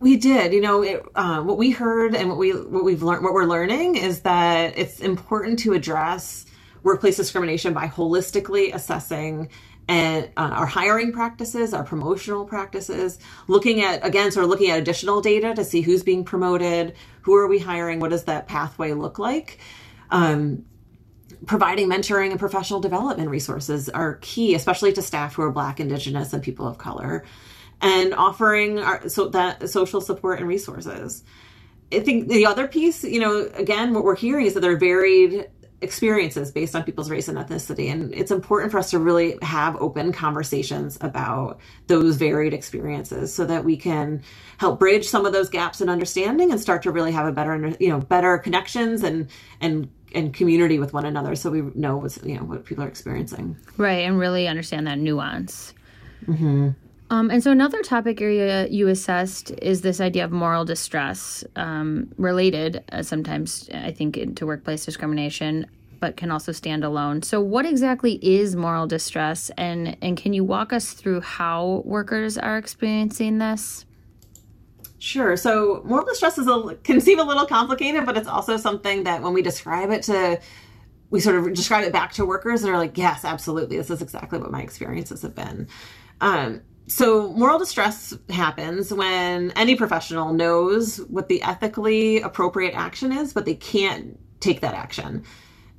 We 0.00 0.16
did. 0.16 0.52
You 0.52 0.60
know, 0.60 0.82
it, 0.82 1.02
uh, 1.14 1.40
what 1.40 1.56
we 1.56 1.70
heard 1.70 2.14
and 2.14 2.28
what 2.28 2.36
we 2.36 2.50
what 2.50 2.84
we've 2.84 3.02
learned, 3.02 3.24
what 3.24 3.32
we're 3.32 3.46
learning 3.46 3.96
is 3.96 4.20
that 4.20 4.76
it's 4.76 5.00
important 5.00 5.58
to 5.60 5.72
address 5.72 6.44
workplace 6.82 7.16
discrimination 7.16 7.72
by 7.72 7.86
holistically 7.86 8.74
assessing 8.74 9.48
and 9.88 10.30
uh, 10.36 10.50
our 10.52 10.66
hiring 10.66 11.12
practices, 11.12 11.74
our 11.74 11.84
promotional 11.84 12.44
practices, 12.44 13.18
looking 13.48 13.82
at 13.82 14.04
again, 14.04 14.30
sort 14.32 14.44
of 14.44 14.50
looking 14.50 14.70
at 14.70 14.78
additional 14.78 15.20
data 15.20 15.54
to 15.54 15.64
see 15.64 15.82
who's 15.82 16.02
being 16.02 16.24
promoted, 16.24 16.94
who 17.22 17.34
are 17.34 17.46
we 17.46 17.58
hiring, 17.58 18.00
what 18.00 18.10
does 18.10 18.24
that 18.24 18.46
pathway 18.46 18.92
look 18.92 19.18
like. 19.18 19.58
Um, 20.10 20.64
providing 21.46 21.88
mentoring 21.88 22.30
and 22.30 22.38
professional 22.38 22.80
development 22.80 23.28
resources 23.28 23.88
are 23.88 24.14
key, 24.22 24.54
especially 24.54 24.92
to 24.92 25.02
staff 25.02 25.34
who 25.34 25.42
are 25.42 25.50
Black, 25.50 25.80
Indigenous, 25.80 26.32
and 26.32 26.42
people 26.42 26.66
of 26.66 26.78
color, 26.78 27.24
and 27.80 28.14
offering 28.14 28.78
our, 28.78 29.08
so 29.08 29.28
that 29.28 29.68
social 29.68 30.00
support 30.00 30.38
and 30.38 30.48
resources. 30.48 31.24
I 31.92 32.00
think 32.00 32.28
the 32.28 32.46
other 32.46 32.66
piece, 32.66 33.04
you 33.04 33.20
know, 33.20 33.50
again, 33.54 33.92
what 33.92 34.04
we're 34.04 34.16
hearing 34.16 34.46
is 34.46 34.54
that 34.54 34.60
there 34.60 34.72
are 34.72 34.76
varied 34.76 35.48
experiences 35.84 36.50
based 36.50 36.74
on 36.74 36.82
people's 36.82 37.10
race 37.10 37.28
and 37.28 37.38
ethnicity. 37.38 37.92
And 37.92 38.12
it's 38.12 38.32
important 38.32 38.72
for 38.72 38.78
us 38.78 38.90
to 38.90 38.98
really 38.98 39.38
have 39.42 39.76
open 39.76 40.12
conversations 40.12 40.98
about 41.00 41.60
those 41.86 42.16
varied 42.16 42.52
experiences 42.52 43.32
so 43.32 43.44
that 43.44 43.64
we 43.64 43.76
can 43.76 44.22
help 44.58 44.80
bridge 44.80 45.06
some 45.06 45.26
of 45.26 45.32
those 45.32 45.48
gaps 45.48 45.80
in 45.80 45.88
understanding 45.88 46.50
and 46.50 46.60
start 46.60 46.82
to 46.82 46.90
really 46.90 47.12
have 47.12 47.26
a 47.26 47.32
better, 47.32 47.76
you 47.78 47.88
know, 47.88 48.00
better 48.00 48.38
connections 48.38 49.04
and, 49.04 49.28
and 49.60 49.88
and 50.14 50.32
community 50.32 50.78
with 50.78 50.92
one 50.92 51.04
another 51.04 51.34
so 51.34 51.50
we 51.50 51.60
know 51.74 51.96
what's 51.96 52.22
you 52.22 52.36
know 52.36 52.44
what 52.44 52.64
people 52.64 52.84
are 52.84 52.88
experiencing 52.88 53.56
right 53.78 54.06
and 54.06 54.16
really 54.16 54.46
understand 54.46 54.86
that 54.86 54.96
nuance 54.96 55.74
mm-hmm. 56.24 56.70
Um, 57.14 57.30
and 57.30 57.44
so 57.44 57.52
another 57.52 57.80
topic 57.82 58.20
area 58.20 58.66
you 58.68 58.88
assessed 58.88 59.52
is 59.62 59.82
this 59.82 60.00
idea 60.00 60.24
of 60.24 60.32
moral 60.32 60.64
distress 60.64 61.44
um, 61.56 62.12
related 62.18 62.82
uh, 62.92 63.02
sometimes 63.02 63.70
i 63.72 63.92
think 63.92 64.36
to 64.36 64.46
workplace 64.46 64.84
discrimination 64.84 65.66
but 66.00 66.16
can 66.16 66.30
also 66.30 66.50
stand 66.50 66.82
alone 66.82 67.22
so 67.22 67.40
what 67.40 67.64
exactly 67.64 68.14
is 68.22 68.56
moral 68.56 68.86
distress 68.86 69.50
and 69.56 69.96
and 70.02 70.16
can 70.16 70.32
you 70.32 70.42
walk 70.42 70.72
us 70.72 70.92
through 70.92 71.20
how 71.20 71.82
workers 71.84 72.36
are 72.36 72.58
experiencing 72.58 73.38
this 73.38 73.86
Sure. 75.00 75.36
So 75.36 75.82
moral 75.84 76.06
distress 76.06 76.38
is 76.38 76.46
a, 76.48 76.76
can 76.82 76.98
seem 76.98 77.18
a 77.18 77.24
little 77.24 77.44
complicated, 77.44 78.06
but 78.06 78.16
it's 78.16 78.26
also 78.26 78.56
something 78.56 79.04
that 79.04 79.20
when 79.20 79.34
we 79.34 79.42
describe 79.42 79.90
it 79.90 80.02
to, 80.04 80.40
we 81.10 81.20
sort 81.20 81.36
of 81.36 81.52
describe 81.52 81.84
it 81.84 81.92
back 81.92 82.12
to 82.12 82.24
workers 82.24 82.62
and 82.62 82.72
are 82.72 82.78
like, 82.78 82.96
yes, 82.96 83.22
absolutely. 83.22 83.76
This 83.76 83.90
is 83.90 84.00
exactly 84.00 84.38
what 84.38 84.50
my 84.50 84.62
experiences 84.62 85.20
have 85.20 85.34
been. 85.34 85.68
Um, 86.22 86.62
so 86.86 87.32
moral 87.32 87.58
distress 87.58 88.16
happens 88.28 88.92
when 88.92 89.52
any 89.52 89.74
professional 89.74 90.32
knows 90.32 90.98
what 91.08 91.28
the 91.28 91.42
ethically 91.42 92.20
appropriate 92.20 92.74
action 92.74 93.12
is, 93.12 93.32
but 93.32 93.44
they 93.44 93.54
can't 93.54 94.18
take 94.40 94.60
that 94.60 94.74
action. 94.74 95.24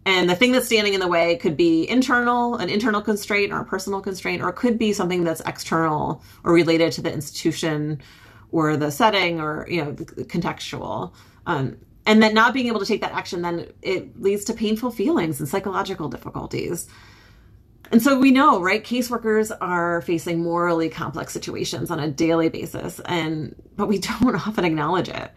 And 0.07 0.29
the 0.29 0.35
thing 0.35 0.51
that's 0.51 0.67
standing 0.67 0.93
in 0.93 0.99
the 0.99 1.07
way 1.07 1.35
could 1.37 1.57
be 1.57 1.89
internal, 1.89 2.55
an 2.55 2.69
internal 2.69 3.01
constraint 3.01 3.51
or 3.51 3.61
a 3.61 3.65
personal 3.65 4.01
constraint, 4.01 4.41
or 4.41 4.49
it 4.49 4.55
could 4.55 4.77
be 4.77 4.93
something 4.93 5.23
that's 5.23 5.41
external 5.41 6.23
or 6.43 6.53
related 6.53 6.91
to 6.93 7.01
the 7.01 7.11
institution 7.11 8.01
or 8.51 8.77
the 8.77 8.89
setting 8.89 9.41
or 9.41 9.67
you 9.69 9.83
know 9.83 9.91
contextual 9.93 11.13
um, 11.45 11.77
and 12.05 12.23
then 12.23 12.33
not 12.33 12.53
being 12.53 12.67
able 12.67 12.79
to 12.79 12.85
take 12.85 13.01
that 13.01 13.11
action 13.11 13.41
then 13.41 13.67
it 13.81 14.19
leads 14.21 14.45
to 14.45 14.53
painful 14.53 14.91
feelings 14.91 15.39
and 15.39 15.49
psychological 15.49 16.07
difficulties 16.07 16.87
and 17.91 18.01
so 18.01 18.19
we 18.19 18.31
know 18.31 18.61
right 18.61 18.83
caseworkers 18.83 19.55
are 19.61 20.01
facing 20.01 20.43
morally 20.43 20.89
complex 20.89 21.33
situations 21.33 21.91
on 21.91 21.99
a 21.99 22.09
daily 22.09 22.49
basis 22.49 22.99
and 23.05 23.55
but 23.75 23.87
we 23.87 23.99
don't 24.21 24.35
often 24.35 24.65
acknowledge 24.65 25.09
it. 25.09 25.31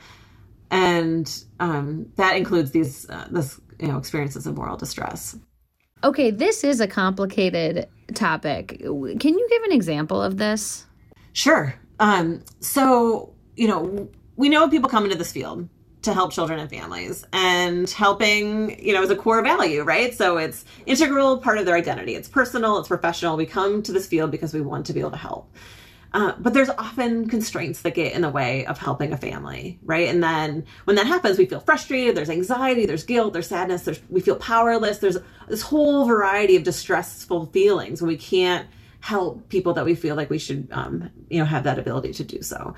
And 0.70 1.44
um, 1.60 2.06
that 2.16 2.36
includes 2.36 2.72
these 2.72 3.08
uh, 3.08 3.26
this 3.30 3.60
you 3.78 3.88
know 3.88 3.98
experiences 3.98 4.46
of 4.46 4.56
moral 4.56 4.76
distress. 4.76 5.36
Okay 6.04 6.30
this 6.30 6.64
is 6.64 6.80
a 6.80 6.86
complicated 6.86 7.88
topic. 8.14 8.78
Can 8.80 9.38
you 9.38 9.48
give 9.50 9.62
an 9.64 9.72
example 9.72 10.22
of 10.22 10.36
this? 10.36 10.86
Sure. 11.32 11.74
Um, 12.00 12.42
so, 12.60 13.34
you 13.56 13.68
know, 13.68 14.08
we 14.36 14.48
know 14.48 14.68
people 14.68 14.88
come 14.88 15.04
into 15.04 15.16
this 15.16 15.32
field 15.32 15.68
to 16.08 16.14
help 16.14 16.32
children 16.32 16.58
and 16.58 16.70
families. 16.70 17.24
And 17.32 17.88
helping 17.90 18.82
you 18.84 18.92
know 18.92 19.02
is 19.02 19.10
a 19.10 19.16
core 19.16 19.42
value 19.42 19.82
right? 19.82 20.14
So 20.14 20.38
it's 20.38 20.64
integral 20.86 21.38
part 21.38 21.58
of 21.58 21.66
their 21.66 21.76
identity. 21.76 22.14
It's 22.14 22.28
personal 22.28 22.78
it's 22.78 22.88
professional. 22.88 23.36
We 23.36 23.46
come 23.46 23.82
to 23.82 23.92
this 23.92 24.06
field 24.06 24.30
because 24.30 24.52
we 24.52 24.60
want 24.60 24.86
to 24.86 24.92
be 24.92 25.00
able 25.00 25.12
to 25.12 25.16
help. 25.16 25.54
Uh, 26.14 26.32
but 26.38 26.54
there's 26.54 26.70
often 26.70 27.28
constraints 27.28 27.82
that 27.82 27.94
get 27.94 28.14
in 28.14 28.22
the 28.22 28.30
way 28.30 28.64
of 28.64 28.78
helping 28.78 29.12
a 29.12 29.16
family 29.18 29.78
right? 29.82 30.08
And 30.08 30.22
then 30.22 30.64
when 30.84 30.96
that 30.96 31.06
happens 31.06 31.36
we 31.36 31.44
feel 31.44 31.60
frustrated 31.60 32.16
there's 32.16 32.30
anxiety 32.30 32.86
there's 32.86 33.04
guilt 33.04 33.34
there's 33.34 33.46
sadness 33.46 33.82
there's 33.82 34.00
we 34.08 34.20
feel 34.20 34.36
powerless. 34.36 34.98
There's 34.98 35.18
this 35.48 35.62
whole 35.62 36.06
variety 36.06 36.56
of 36.56 36.62
distressful 36.62 37.46
feelings. 37.46 38.00
When 38.00 38.08
we 38.08 38.16
can't 38.16 38.66
help 39.00 39.48
people 39.48 39.74
that 39.74 39.84
we 39.84 39.94
feel 39.94 40.16
like 40.16 40.30
we 40.30 40.38
should, 40.38 40.68
um, 40.72 41.10
you 41.28 41.38
know, 41.38 41.44
have 41.44 41.64
that 41.64 41.78
ability 41.78 42.12
to 42.14 42.24
do 42.24 42.42
so. 42.42 42.74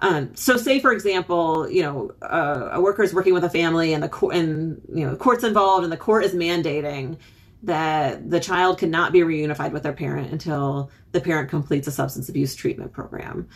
Um, 0.00 0.34
so, 0.36 0.56
say 0.56 0.80
for 0.80 0.92
example, 0.92 1.68
you 1.68 1.82
know, 1.82 2.12
uh, 2.22 2.70
a 2.72 2.80
worker 2.80 3.02
is 3.02 3.12
working 3.12 3.34
with 3.34 3.44
a 3.44 3.50
family, 3.50 3.92
and 3.92 4.02
the 4.02 4.08
court, 4.08 4.34
and 4.36 4.80
you 4.92 5.04
know, 5.04 5.10
the 5.10 5.16
court's 5.16 5.44
involved, 5.44 5.84
and 5.84 5.92
the 5.92 5.96
court 5.96 6.24
is 6.24 6.34
mandating 6.34 7.18
that 7.64 8.30
the 8.30 8.38
child 8.38 8.78
cannot 8.78 9.12
be 9.12 9.20
reunified 9.20 9.72
with 9.72 9.82
their 9.82 9.92
parent 9.92 10.30
until 10.30 10.90
the 11.10 11.20
parent 11.20 11.50
completes 11.50 11.88
a 11.88 11.90
substance 11.90 12.28
abuse 12.28 12.54
treatment 12.54 12.92
program. 12.92 13.48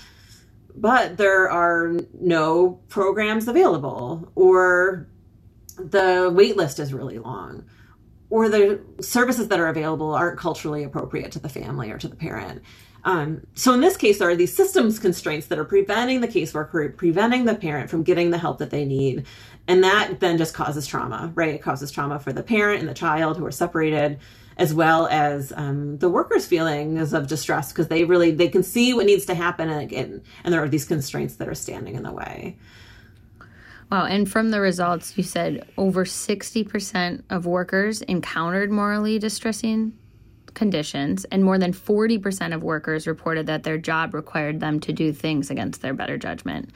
But 0.74 1.16
there 1.16 1.50
are 1.50 1.96
no 2.18 2.80
programs 2.88 3.46
available, 3.46 4.30
or 4.34 5.06
the 5.78 6.30
wait 6.34 6.56
list 6.56 6.80
is 6.80 6.92
really 6.92 7.18
long 7.18 7.64
or 8.32 8.48
the 8.48 8.80
services 8.98 9.48
that 9.48 9.60
are 9.60 9.68
available 9.68 10.14
aren't 10.14 10.38
culturally 10.38 10.84
appropriate 10.84 11.30
to 11.30 11.38
the 11.38 11.50
family 11.50 11.90
or 11.90 11.98
to 11.98 12.08
the 12.08 12.16
parent. 12.16 12.62
Um, 13.04 13.44
so 13.54 13.72
in 13.74 13.80
this 13.80 13.96
case, 13.96 14.18
there 14.18 14.28
are 14.28 14.36
these 14.36 14.54
systems 14.54 14.98
constraints 14.98 15.48
that 15.48 15.58
are 15.58 15.64
preventing 15.64 16.20
the 16.20 16.28
caseworker, 16.28 16.96
preventing 16.96 17.44
the 17.44 17.54
parent 17.54 17.90
from 17.90 18.02
getting 18.02 18.30
the 18.30 18.38
help 18.38 18.58
that 18.58 18.70
they 18.70 18.84
need. 18.84 19.26
And 19.66 19.82
that 19.84 20.20
then 20.20 20.38
just 20.38 20.54
causes 20.54 20.86
trauma, 20.86 21.32
right? 21.34 21.54
It 21.54 21.62
causes 21.62 21.90
trauma 21.90 22.18
for 22.18 22.32
the 22.32 22.42
parent 22.42 22.80
and 22.80 22.88
the 22.88 22.94
child 22.94 23.36
who 23.36 23.46
are 23.46 23.52
separated, 23.52 24.18
as 24.56 24.74
well 24.74 25.06
as 25.08 25.52
um, 25.56 25.98
the 25.98 26.08
workers' 26.08 26.46
feelings 26.46 27.12
of 27.12 27.26
distress 27.26 27.72
because 27.72 27.88
they 27.88 28.04
really 28.04 28.32
they 28.32 28.48
can 28.48 28.62
see 28.62 28.92
what 28.92 29.06
needs 29.06 29.24
to 29.26 29.34
happen 29.34 29.68
and 29.68 29.80
again, 29.80 30.22
and 30.44 30.52
there 30.52 30.62
are 30.62 30.68
these 30.68 30.84
constraints 30.84 31.36
that 31.36 31.48
are 31.48 31.54
standing 31.54 31.94
in 31.94 32.02
the 32.02 32.12
way. 32.12 32.56
Wow. 33.90 34.06
And 34.06 34.30
from 34.30 34.50
the 34.50 34.60
results, 34.60 35.16
you 35.18 35.22
said 35.22 35.68
over 35.76 36.04
60% 36.06 37.22
of 37.28 37.46
workers 37.46 38.00
encountered 38.02 38.70
morally 38.70 39.18
distressing 39.18 39.92
conditions, 40.54 41.24
and 41.26 41.44
more 41.44 41.58
than 41.58 41.72
40% 41.72 42.54
of 42.54 42.62
workers 42.62 43.06
reported 43.06 43.46
that 43.46 43.62
their 43.62 43.78
job 43.78 44.14
required 44.14 44.60
them 44.60 44.80
to 44.80 44.92
do 44.92 45.12
things 45.12 45.50
against 45.50 45.82
their 45.82 45.94
better 45.94 46.16
judgment. 46.16 46.70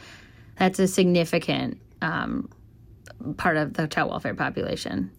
That's 0.59 0.78
a 0.78 0.88
significant 0.88 1.80
um, 2.02 2.49
part 3.37 3.56
of 3.56 3.75
the 3.75 3.87
child 3.87 4.11
welfare 4.11 4.35
population. 4.35 5.11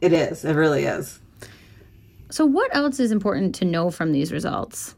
It 0.00 0.12
is. 0.12 0.44
It 0.44 0.54
really 0.54 0.84
is. 0.84 1.20
So, 2.30 2.44
what 2.44 2.74
else 2.74 3.00
is 3.00 3.10
important 3.10 3.54
to 3.56 3.64
know 3.64 3.90
from 3.90 4.12
these 4.12 4.32
results? 4.32 4.94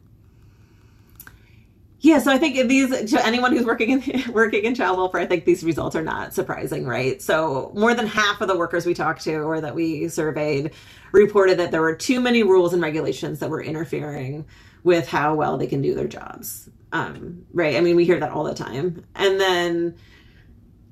Yeah, 2.02 2.18
so 2.18 2.32
I 2.32 2.38
think 2.38 2.68
these 2.68 3.10
to 3.10 3.26
anyone 3.26 3.54
who's 3.54 3.66
working 3.66 3.90
in 3.90 4.32
working 4.32 4.64
in 4.64 4.74
child 4.74 4.96
welfare, 4.96 5.20
I 5.20 5.26
think 5.26 5.44
these 5.44 5.62
results 5.62 5.94
are 5.94 6.02
not 6.02 6.32
surprising, 6.32 6.86
right? 6.86 7.20
So 7.20 7.72
more 7.74 7.94
than 7.94 8.06
half 8.06 8.40
of 8.40 8.48
the 8.48 8.56
workers 8.56 8.86
we 8.86 8.94
talked 8.94 9.22
to 9.24 9.34
or 9.36 9.60
that 9.60 9.74
we 9.74 10.08
surveyed 10.08 10.72
reported 11.12 11.58
that 11.58 11.70
there 11.70 11.82
were 11.82 11.94
too 11.94 12.20
many 12.20 12.42
rules 12.42 12.72
and 12.72 12.82
regulations 12.82 13.40
that 13.40 13.50
were 13.50 13.62
interfering 13.62 14.46
with 14.82 15.08
how 15.08 15.34
well 15.34 15.58
they 15.58 15.66
can 15.66 15.82
do 15.82 15.94
their 15.94 16.08
jobs. 16.08 16.70
Um, 16.92 17.44
right? 17.52 17.76
I 17.76 17.80
mean, 17.80 17.96
we 17.96 18.04
hear 18.04 18.18
that 18.18 18.32
all 18.32 18.44
the 18.44 18.54
time. 18.54 19.04
And 19.14 19.38
then 19.38 19.94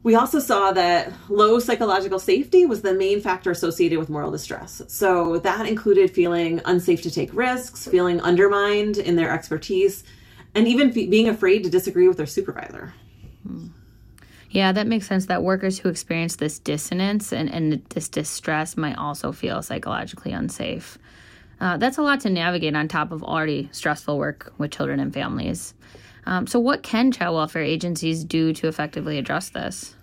we 0.02 0.14
also 0.14 0.38
saw 0.38 0.72
that 0.72 1.12
low 1.28 1.58
psychological 1.58 2.18
safety 2.18 2.66
was 2.66 2.82
the 2.82 2.94
main 2.94 3.20
factor 3.20 3.50
associated 3.50 3.98
with 3.98 4.10
moral 4.10 4.30
distress. 4.30 4.82
So 4.88 5.38
that 5.38 5.66
included 5.66 6.10
feeling 6.10 6.60
unsafe 6.66 7.02
to 7.02 7.10
take 7.10 7.32
risks, 7.34 7.88
feeling 7.88 8.20
undermined 8.20 8.98
in 8.98 9.16
their 9.16 9.30
expertise 9.30 10.04
and 10.54 10.66
even 10.66 10.90
being 10.90 11.28
afraid 11.28 11.64
to 11.64 11.70
disagree 11.70 12.08
with 12.08 12.16
their 12.16 12.26
supervisor. 12.26 12.94
Yeah, 14.50 14.72
that 14.72 14.86
makes 14.86 15.06
sense 15.06 15.26
that 15.26 15.42
workers 15.42 15.78
who 15.78 15.88
experience 15.88 16.36
this 16.36 16.58
dissonance 16.58 17.32
and, 17.32 17.52
and 17.52 17.84
this 17.90 18.08
distress 18.08 18.76
might 18.76 18.96
also 18.96 19.30
feel 19.32 19.62
psychologically 19.62 20.32
unsafe. 20.32 20.98
Uh, 21.60 21.76
that's 21.76 21.98
a 21.98 22.02
lot 22.02 22.20
to 22.20 22.30
navigate 22.30 22.74
on 22.74 22.88
top 22.88 23.12
of 23.12 23.22
already 23.22 23.68
stressful 23.72 24.16
work 24.16 24.52
with 24.58 24.70
children 24.70 25.00
and 25.00 25.12
families. 25.12 25.74
Um, 26.24 26.46
so, 26.46 26.58
what 26.58 26.82
can 26.82 27.10
child 27.10 27.34
welfare 27.34 27.62
agencies 27.62 28.24
do 28.24 28.52
to 28.54 28.68
effectively 28.68 29.18
address 29.18 29.50
this? 29.50 29.94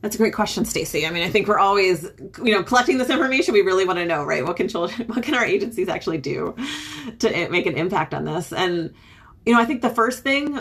That's 0.00 0.14
a 0.14 0.18
great 0.18 0.32
question, 0.32 0.64
Stacy. 0.64 1.06
I 1.06 1.10
mean, 1.10 1.22
I 1.22 1.28
think 1.28 1.46
we're 1.46 1.58
always, 1.58 2.08
you 2.42 2.52
know, 2.52 2.62
collecting 2.62 2.96
this 2.96 3.10
information. 3.10 3.52
We 3.52 3.60
really 3.60 3.84
want 3.84 3.98
to 3.98 4.06
know, 4.06 4.24
right? 4.24 4.44
What 4.44 4.56
can 4.56 4.68
children, 4.68 5.06
what 5.08 5.22
can 5.22 5.34
our 5.34 5.44
agencies 5.44 5.88
actually 5.88 6.18
do 6.18 6.54
to 7.18 7.48
make 7.50 7.66
an 7.66 7.76
impact 7.76 8.14
on 8.14 8.24
this? 8.24 8.52
And, 8.52 8.94
you 9.46 9.54
know, 9.54 9.60
I 9.60 9.64
think 9.64 9.82
the 9.82 9.90
first 9.90 10.22
thing 10.22 10.58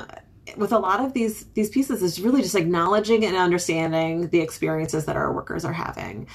with 0.58 0.72
a 0.72 0.80
lot 0.80 1.00
of 1.00 1.14
these 1.14 1.46
these 1.54 1.70
pieces 1.70 2.02
is 2.02 2.22
really 2.22 2.42
just 2.42 2.56
acknowledging 2.56 3.26
and 3.26 3.36
understanding 3.36 4.30
the 4.30 4.40
experiences 4.40 5.06
that 5.06 5.16
our 5.16 5.32
workers 5.32 5.66
are 5.66 5.74
having 5.74 6.28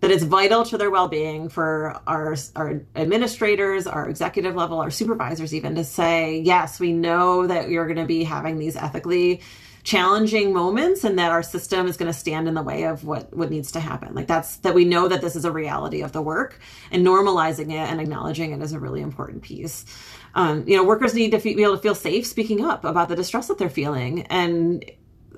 that 0.00 0.10
it's 0.10 0.22
vital 0.22 0.64
to 0.64 0.78
their 0.78 0.90
well-being 0.90 1.48
for 1.48 2.00
our 2.06 2.36
our 2.56 2.80
administrators 2.96 3.86
our 3.86 4.08
executive 4.08 4.54
level 4.54 4.80
our 4.80 4.90
supervisors 4.90 5.54
even 5.54 5.74
to 5.74 5.84
say 5.84 6.40
yes 6.40 6.80
we 6.80 6.92
know 6.92 7.46
that 7.46 7.68
you're 7.68 7.86
going 7.86 7.98
to 7.98 8.06
be 8.06 8.24
having 8.24 8.58
these 8.58 8.76
ethically 8.76 9.40
challenging 9.88 10.52
moments 10.52 11.02
and 11.02 11.18
that 11.18 11.30
our 11.30 11.42
system 11.42 11.86
is 11.86 11.96
going 11.96 12.12
to 12.12 12.18
stand 12.18 12.46
in 12.46 12.52
the 12.52 12.62
way 12.62 12.82
of 12.82 13.04
what 13.04 13.34
what 13.34 13.48
needs 13.48 13.72
to 13.72 13.80
happen. 13.80 14.14
Like 14.14 14.26
that's 14.26 14.58
that 14.58 14.74
we 14.74 14.84
know 14.84 15.08
that 15.08 15.22
this 15.22 15.34
is 15.34 15.46
a 15.46 15.50
reality 15.50 16.02
of 16.02 16.12
the 16.12 16.20
work 16.20 16.60
and 16.90 17.06
normalizing 17.06 17.72
it 17.72 17.90
and 17.90 17.98
acknowledging 17.98 18.52
it 18.52 18.60
is 18.60 18.74
a 18.74 18.78
really 18.78 19.00
important 19.00 19.42
piece. 19.42 19.86
Um, 20.34 20.64
you 20.66 20.76
know 20.76 20.84
workers 20.84 21.14
need 21.14 21.30
to 21.30 21.38
be 21.38 21.62
able 21.62 21.76
to 21.76 21.82
feel 21.82 21.94
safe 21.94 22.26
speaking 22.26 22.62
up 22.62 22.84
about 22.84 23.08
the 23.08 23.16
distress 23.16 23.48
that 23.48 23.56
they're 23.56 23.70
feeling 23.70 24.26
and 24.26 24.84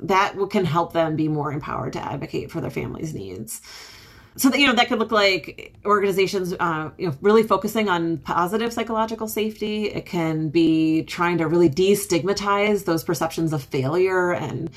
that 0.02 0.34
can 0.50 0.64
help 0.64 0.94
them 0.94 1.14
be 1.14 1.28
more 1.28 1.52
empowered 1.52 1.92
to 1.92 2.04
advocate 2.04 2.50
for 2.50 2.60
their 2.60 2.72
family's 2.72 3.14
needs 3.14 3.60
so 4.36 4.48
that, 4.48 4.60
you 4.60 4.66
know 4.66 4.74
that 4.74 4.88
could 4.88 4.98
look 4.98 5.10
like 5.10 5.74
organizations 5.84 6.54
uh, 6.60 6.90
you 6.98 7.08
know 7.08 7.16
really 7.20 7.42
focusing 7.42 7.88
on 7.88 8.18
positive 8.18 8.72
psychological 8.72 9.28
safety. 9.28 9.86
It 9.86 10.06
can 10.06 10.48
be 10.48 11.02
trying 11.04 11.38
to 11.38 11.48
really 11.48 11.68
destigmatize 11.68 12.84
those 12.84 13.02
perceptions 13.02 13.52
of 13.52 13.62
failure 13.62 14.32
and 14.32 14.70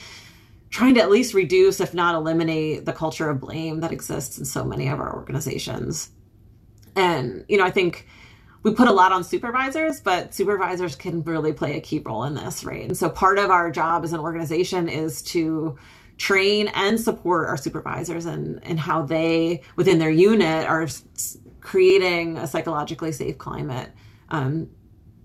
trying 0.70 0.96
to 0.96 1.02
at 1.02 1.12
least 1.12 1.36
reduce 1.36 1.80
if 1.80 1.94
not 1.94 2.16
eliminate 2.16 2.86
the 2.86 2.94
culture 2.94 3.30
of 3.30 3.40
blame 3.40 3.82
that 3.82 3.92
exists 3.92 4.40
in 4.40 4.46
so 4.46 4.64
many 4.64 4.88
of 4.88 5.00
our 5.00 5.14
organizations. 5.16 6.10
And 6.96 7.46
you 7.48 7.58
know 7.58 7.66
i 7.66 7.72
think 7.72 8.08
we 8.64 8.74
put 8.74 8.88
a 8.88 8.92
lot 8.94 9.12
on 9.12 9.24
supervisors 9.24 10.00
but 10.00 10.34
supervisors 10.34 10.96
can 10.96 11.22
really 11.24 11.54
play 11.54 11.78
a 11.78 11.82
key 11.82 12.00
role 12.00 12.24
in 12.24 12.34
this 12.34 12.64
right? 12.64 12.86
And 12.86 12.98
so 12.98 13.10
part 13.10 13.38
of 13.38 13.52
our 13.52 13.70
job 13.72 14.04
as 14.04 14.14
an 14.14 14.20
organization 14.20 14.90
is 14.90 15.22
to 15.24 15.78
train 16.24 16.70
and 16.70 16.98
support 16.98 17.50
our 17.50 17.58
supervisors 17.58 18.26
and 18.26 18.64
and 18.64 18.80
how 18.80 19.02
they 19.02 19.62
within 19.76 20.00
their 20.00 20.10
unit 20.10 20.66
are 20.66 20.88
creating 21.60 22.38
a 22.38 22.48
psychologically 22.48 23.12
safe 23.12 23.38
climate. 23.38 23.92
Um, 24.30 24.70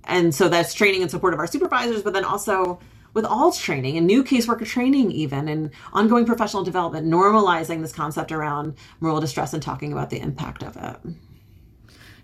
and 0.02 0.34
so 0.34 0.48
that's 0.48 0.74
training 0.74 1.02
and 1.02 1.10
support 1.10 1.34
of 1.34 1.38
our 1.38 1.46
supervisors 1.46 2.02
but 2.02 2.14
then 2.14 2.24
also 2.24 2.80
with 3.14 3.24
all 3.24 3.52
training 3.52 3.96
and 3.96 4.08
new 4.08 4.24
caseworker 4.24 4.66
training 4.66 5.12
even 5.12 5.46
and 5.46 5.70
ongoing 5.92 6.24
professional 6.24 6.64
development 6.64 7.06
normalizing 7.06 7.80
this 7.80 7.92
concept 7.92 8.32
around 8.32 8.74
moral 8.98 9.20
distress 9.20 9.52
and 9.54 9.62
talking 9.62 9.92
about 9.92 10.10
the 10.10 10.18
impact 10.18 10.64
of 10.64 10.76
it. 10.76 10.96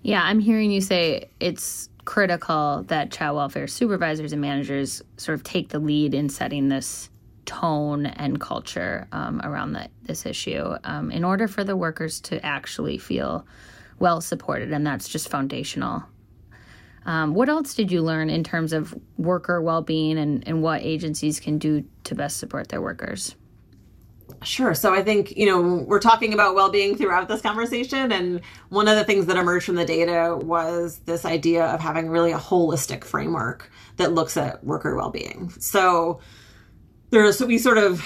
Yeah 0.03 0.23
i'm 0.25 0.41
hearing 0.41 0.73
you 0.73 0.81
say 0.81 1.31
it's 1.39 1.89
critical 2.05 2.85
that 2.89 3.13
child 3.13 3.37
welfare 3.37 3.69
supervisors 3.69 4.33
and 4.33 4.43
managers 4.43 5.01
sort 5.17 5.35
of 5.37 5.45
take 5.45 5.69
the 5.69 5.79
lead 5.79 6.13
in 6.13 6.29
setting 6.29 6.71
this 6.71 7.09
tone 7.47 8.07
and 8.07 8.41
culture 8.41 9.07
um, 9.13 9.41
around 9.45 9.73
the, 9.73 9.89
this 10.03 10.27
issue 10.27 10.77
um, 10.85 11.11
in 11.11 11.25
order 11.25 11.49
for 11.49 11.65
the 11.65 11.77
workers 11.77 12.21
to 12.23 12.45
actually 12.45 12.99
feel 12.99 13.47
well 13.99 14.21
supported, 14.21 14.73
and 14.73 14.87
that's 14.87 15.09
just 15.09 15.29
foundational. 15.29 16.05
Um, 17.07 17.35
what 17.35 17.49
else 17.49 17.75
did 17.75 17.93
you 17.93 18.03
learn 18.03 18.31
in 18.31 18.43
terms 18.45 18.73
of 18.73 18.95
worker 19.19 19.61
well 19.61 19.83
being 19.83 20.19
and, 20.19 20.47
and 20.49 20.63
what 20.63 20.83
agencies 20.83 21.39
can 21.39 21.59
do 21.59 21.85
to 22.05 22.15
best 22.15 22.39
support 22.39 22.69
their 22.69 22.81
workers? 22.81 23.37
Sure. 24.43 24.75
So 24.75 24.95
I 24.95 25.03
think, 25.03 25.37
you 25.37 25.47
know, 25.47 25.85
we're 25.87 26.01
talking 26.01 26.33
about 26.35 26.55
well 26.55 26.71
being 26.71 26.97
throughout 26.97 27.29
this 27.29 27.41
conversation. 27.41 28.13
And 28.13 28.41
one 28.69 28.89
of 28.89 28.97
the 28.97 29.05
things 29.05 29.27
that 29.27 29.37
emerged 29.37 29.67
from 29.67 29.75
the 29.75 29.85
data 29.85 30.37
was 30.37 30.99
this 31.01 31.25
idea 31.25 31.65
of 31.67 31.81
having 31.81 32.09
really 32.09 32.33
a 32.33 32.39
holistic 32.39 33.05
framework 33.05 33.71
that 33.97 34.13
looks 34.13 34.37
at 34.37 34.65
worker 34.65 34.97
well 34.97 35.11
being. 35.11 35.51
So, 35.61 36.21
there's 37.15 37.41
we 37.43 37.59
sort 37.59 37.79
of 37.79 38.05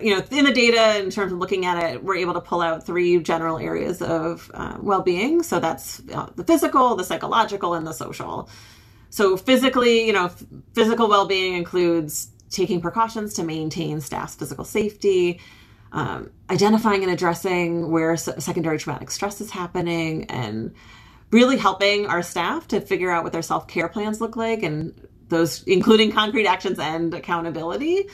you 0.00 0.16
know 0.16 0.24
in 0.30 0.44
the 0.44 0.52
data 0.52 0.98
in 1.00 1.10
terms 1.10 1.32
of 1.32 1.38
looking 1.38 1.66
at 1.66 1.82
it 1.82 2.04
we're 2.04 2.16
able 2.16 2.34
to 2.34 2.40
pull 2.40 2.62
out 2.62 2.86
three 2.86 3.20
general 3.20 3.58
areas 3.58 4.02
of 4.02 4.50
uh, 4.54 4.78
well-being. 4.80 5.42
So 5.42 5.60
that's 5.60 6.00
uh, 6.12 6.30
the 6.36 6.44
physical 6.44 6.96
the 6.96 7.04
psychological 7.04 7.74
and 7.74 7.86
the 7.86 7.92
social. 7.92 8.48
So 9.10 9.36
physically 9.36 10.06
you 10.06 10.12
know 10.12 10.26
f- 10.26 10.44
physical 10.74 11.08
well-being 11.08 11.54
includes 11.54 12.28
taking 12.50 12.80
precautions 12.80 13.34
to 13.34 13.44
maintain 13.44 14.00
staff's 14.00 14.36
physical 14.36 14.64
safety 14.64 15.40
um, 15.92 16.30
identifying 16.50 17.04
and 17.04 17.12
addressing 17.12 17.90
where 17.90 18.16
secondary 18.16 18.78
traumatic 18.78 19.10
stress 19.10 19.40
is 19.40 19.50
happening 19.50 20.24
and 20.24 20.74
really 21.30 21.56
helping 21.56 22.06
our 22.06 22.22
staff 22.22 22.68
to 22.68 22.80
figure 22.80 23.10
out 23.10 23.24
what 23.24 23.32
their 23.32 23.42
self-care 23.42 23.88
plans 23.88 24.20
look 24.20 24.36
like 24.36 24.62
and 24.62 24.92
those 25.28 25.62
including 25.64 26.12
concrete 26.12 26.46
actions 26.46 26.78
and 26.78 27.14
accountability 27.14 28.08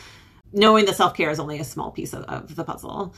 knowing 0.53 0.85
the 0.85 0.95
self 0.95 1.15
care 1.15 1.31
is 1.31 1.41
only 1.41 1.59
a 1.59 1.65
small 1.65 1.91
piece 1.91 2.13
of, 2.13 2.25
of, 2.25 2.55
the 2.57 2.65
puzzle. 2.65 3.15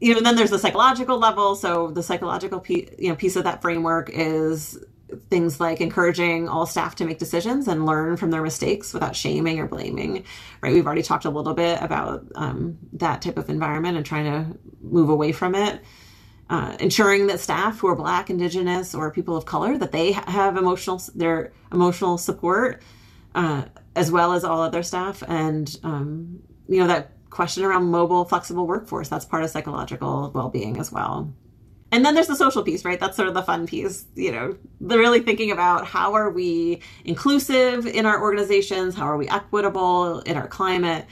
You 0.00 0.12
know, 0.12 0.18
and 0.18 0.26
then 0.26 0.36
there's 0.36 0.50
the 0.50 0.58
psychological 0.58 1.18
level. 1.18 1.56
So 1.56 1.90
the 1.90 2.02
psychological 2.02 2.60
piece, 2.60 2.88
you 2.98 3.08
know, 3.08 3.16
piece 3.16 3.36
of 3.36 3.44
that 3.44 3.62
framework 3.62 4.10
is 4.12 4.78
things 5.30 5.58
like 5.58 5.80
encouraging 5.80 6.48
all 6.48 6.66
staff 6.66 6.94
to 6.96 7.04
make 7.04 7.18
decisions 7.18 7.66
and 7.66 7.86
learn 7.86 8.16
from 8.16 8.30
their 8.30 8.42
mistakes 8.42 8.92
without 8.92 9.16
shaming 9.16 9.58
or 9.58 9.66
blaming. 9.66 10.24
Right? 10.60 10.74
We've 10.74 10.86
already 10.86 11.02
talked 11.02 11.24
a 11.24 11.30
little 11.30 11.54
bit 11.54 11.80
about 11.80 12.26
um, 12.34 12.78
that 12.94 13.22
type 13.22 13.38
of 13.38 13.48
environment 13.48 13.96
and 13.96 14.04
trying 14.04 14.24
to 14.24 14.58
move 14.82 15.08
away 15.08 15.32
from 15.32 15.54
it. 15.54 15.80
Uh, 16.50 16.74
ensuring 16.80 17.26
that 17.26 17.40
staff 17.40 17.78
who 17.78 17.88
are 17.88 17.94
Black, 17.94 18.30
Indigenous, 18.30 18.94
or 18.94 19.10
people 19.10 19.36
of 19.36 19.44
color 19.44 19.76
that 19.76 19.92
they 19.92 20.12
have 20.12 20.56
emotional 20.56 20.98
their 21.14 21.52
emotional 21.70 22.16
support 22.16 22.82
uh, 23.34 23.64
as 23.94 24.10
well 24.10 24.32
as 24.32 24.44
all 24.44 24.62
other 24.62 24.82
staff, 24.82 25.22
and 25.28 25.78
um, 25.84 26.40
you 26.68 26.80
know 26.80 26.86
that 26.86 27.12
question 27.30 27.64
around 27.64 27.84
mobile 27.84 28.24
flexible 28.24 28.66
workforce 28.66 29.08
that's 29.08 29.24
part 29.24 29.44
of 29.44 29.50
psychological 29.50 30.30
well-being 30.34 30.78
as 30.78 30.90
well. 30.90 31.32
And 31.90 32.04
then 32.04 32.14
there's 32.14 32.26
the 32.26 32.36
social 32.36 32.62
piece 32.62 32.84
right? 32.84 33.00
That's 33.00 33.16
sort 33.16 33.28
of 33.28 33.34
the 33.34 33.42
fun 33.42 33.66
piece 33.66 34.06
you 34.14 34.32
know 34.32 34.56
they're 34.80 34.98
really 34.98 35.20
thinking 35.20 35.50
about 35.50 35.86
how 35.86 36.14
are 36.14 36.30
we 36.30 36.80
inclusive 37.04 37.86
in 37.86 38.06
our 38.06 38.20
organizations? 38.20 38.94
How 38.94 39.04
are 39.04 39.16
we 39.16 39.28
equitable 39.28 40.20
in 40.20 40.36
our 40.36 40.48
climate? 40.48 41.06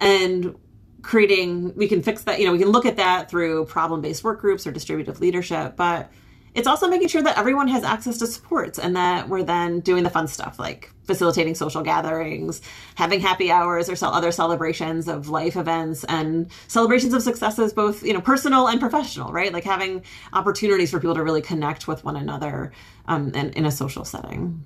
And 0.00 0.56
creating 1.02 1.74
we 1.76 1.88
can 1.88 2.02
fix 2.02 2.24
that 2.24 2.40
you 2.40 2.46
know 2.46 2.52
we 2.52 2.58
can 2.58 2.68
look 2.68 2.84
at 2.84 2.96
that 2.96 3.30
through 3.30 3.64
problem-based 3.66 4.24
work 4.24 4.40
groups 4.40 4.66
or 4.66 4.72
distributive 4.72 5.20
leadership 5.20 5.76
but 5.76 6.10
it's 6.54 6.66
also 6.66 6.88
making 6.88 7.08
sure 7.08 7.22
that 7.22 7.38
everyone 7.38 7.68
has 7.68 7.84
access 7.84 8.18
to 8.18 8.26
supports 8.26 8.78
and 8.78 8.96
that 8.96 9.28
we're 9.28 9.42
then 9.42 9.80
doing 9.80 10.02
the 10.02 10.10
fun 10.10 10.26
stuff 10.26 10.58
like 10.58 10.90
facilitating 11.04 11.54
social 11.54 11.82
gatherings, 11.82 12.60
having 12.94 13.20
happy 13.20 13.50
hours 13.50 13.88
or 13.88 13.96
other 14.06 14.30
celebrations 14.30 15.08
of 15.08 15.28
life 15.28 15.56
events 15.56 16.04
and 16.04 16.50
celebrations 16.68 17.14
of 17.14 17.22
successes, 17.22 17.72
both 17.72 18.02
you 18.04 18.12
know 18.12 18.20
personal 18.20 18.68
and 18.68 18.80
professional, 18.80 19.32
right? 19.32 19.52
Like 19.52 19.64
having 19.64 20.04
opportunities 20.32 20.90
for 20.90 21.00
people 21.00 21.14
to 21.14 21.22
really 21.22 21.42
connect 21.42 21.88
with 21.88 22.04
one 22.04 22.16
another 22.16 22.72
um, 23.06 23.34
in, 23.34 23.52
in 23.52 23.64
a 23.64 23.70
social 23.70 24.04
setting. 24.04 24.62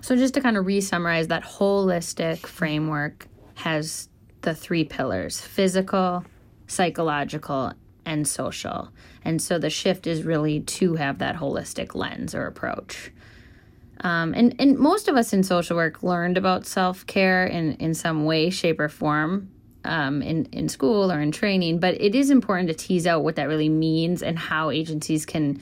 So 0.00 0.16
just 0.16 0.32
to 0.34 0.40
kind 0.40 0.56
of 0.56 0.64
re-summarize, 0.64 1.28
that 1.28 1.44
holistic 1.44 2.46
framework 2.46 3.28
has 3.56 4.08
the 4.40 4.54
three 4.54 4.84
pillars: 4.84 5.40
physical, 5.40 6.24
psychological, 6.66 7.72
and 8.04 8.26
social. 8.26 8.90
And 9.24 9.40
so 9.40 9.58
the 9.58 9.70
shift 9.70 10.06
is 10.06 10.22
really 10.22 10.60
to 10.60 10.94
have 10.94 11.18
that 11.18 11.36
holistic 11.36 11.94
lens 11.94 12.34
or 12.34 12.46
approach. 12.46 13.12
Um, 14.02 14.32
and, 14.34 14.54
and 14.58 14.78
most 14.78 15.08
of 15.08 15.16
us 15.16 15.32
in 15.32 15.42
social 15.42 15.76
work 15.76 16.02
learned 16.02 16.38
about 16.38 16.66
self 16.66 17.06
care 17.06 17.46
in, 17.46 17.74
in 17.74 17.94
some 17.94 18.24
way, 18.24 18.50
shape, 18.50 18.80
or 18.80 18.88
form 18.88 19.50
um, 19.84 20.22
in, 20.22 20.46
in 20.46 20.68
school 20.68 21.12
or 21.12 21.20
in 21.20 21.32
training, 21.32 21.78
but 21.78 22.00
it 22.00 22.14
is 22.14 22.30
important 22.30 22.68
to 22.68 22.74
tease 22.74 23.06
out 23.06 23.22
what 23.22 23.36
that 23.36 23.48
really 23.48 23.68
means 23.68 24.22
and 24.22 24.38
how 24.38 24.70
agencies 24.70 25.26
can 25.26 25.60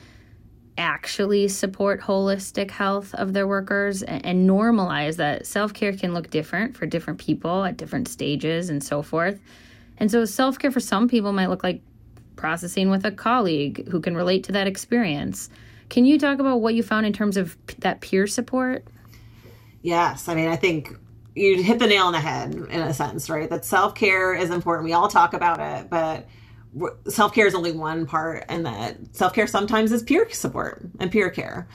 actually 0.76 1.48
support 1.48 2.00
holistic 2.00 2.70
health 2.70 3.12
of 3.14 3.32
their 3.32 3.48
workers 3.48 4.02
and, 4.02 4.24
and 4.24 4.48
normalize 4.48 5.16
that 5.16 5.46
self 5.46 5.74
care 5.74 5.92
can 5.92 6.14
look 6.14 6.30
different 6.30 6.76
for 6.76 6.86
different 6.86 7.18
people 7.18 7.64
at 7.64 7.76
different 7.76 8.08
stages 8.08 8.70
and 8.70 8.82
so 8.82 9.02
forth. 9.02 9.40
And 9.98 10.10
so, 10.10 10.24
self 10.24 10.58
care 10.58 10.70
for 10.70 10.80
some 10.80 11.08
people 11.08 11.32
might 11.32 11.48
look 11.48 11.64
like 11.64 11.82
processing 12.38 12.88
with 12.88 13.04
a 13.04 13.12
colleague 13.12 13.86
who 13.88 14.00
can 14.00 14.16
relate 14.16 14.44
to 14.44 14.52
that 14.52 14.66
experience. 14.66 15.50
Can 15.90 16.06
you 16.06 16.18
talk 16.18 16.38
about 16.38 16.60
what 16.60 16.74
you 16.74 16.82
found 16.82 17.04
in 17.04 17.12
terms 17.12 17.36
of 17.36 17.56
that 17.80 18.00
peer 18.00 18.26
support? 18.26 18.86
Yes. 19.82 20.28
I 20.28 20.34
mean, 20.34 20.48
I 20.48 20.56
think 20.56 20.96
you 21.34 21.62
hit 21.62 21.78
the 21.78 21.86
nail 21.86 22.06
on 22.06 22.12
the 22.12 22.20
head 22.20 22.54
in 22.54 22.80
a 22.80 22.94
sense, 22.94 23.28
right? 23.28 23.48
That 23.48 23.64
self 23.64 23.94
care 23.94 24.34
is 24.34 24.50
important. 24.50 24.84
We 24.84 24.92
all 24.92 25.08
talk 25.08 25.34
about 25.34 25.60
it, 25.60 25.90
but 25.90 26.28
self 27.08 27.34
care 27.34 27.46
is 27.46 27.54
only 27.54 27.72
one 27.72 28.06
part, 28.06 28.44
and 28.48 28.66
that 28.66 28.96
self 29.12 29.32
care 29.32 29.46
sometimes 29.46 29.92
is 29.92 30.02
peer 30.02 30.28
support 30.30 30.82
and 30.98 31.10
peer 31.10 31.30
care. 31.30 31.68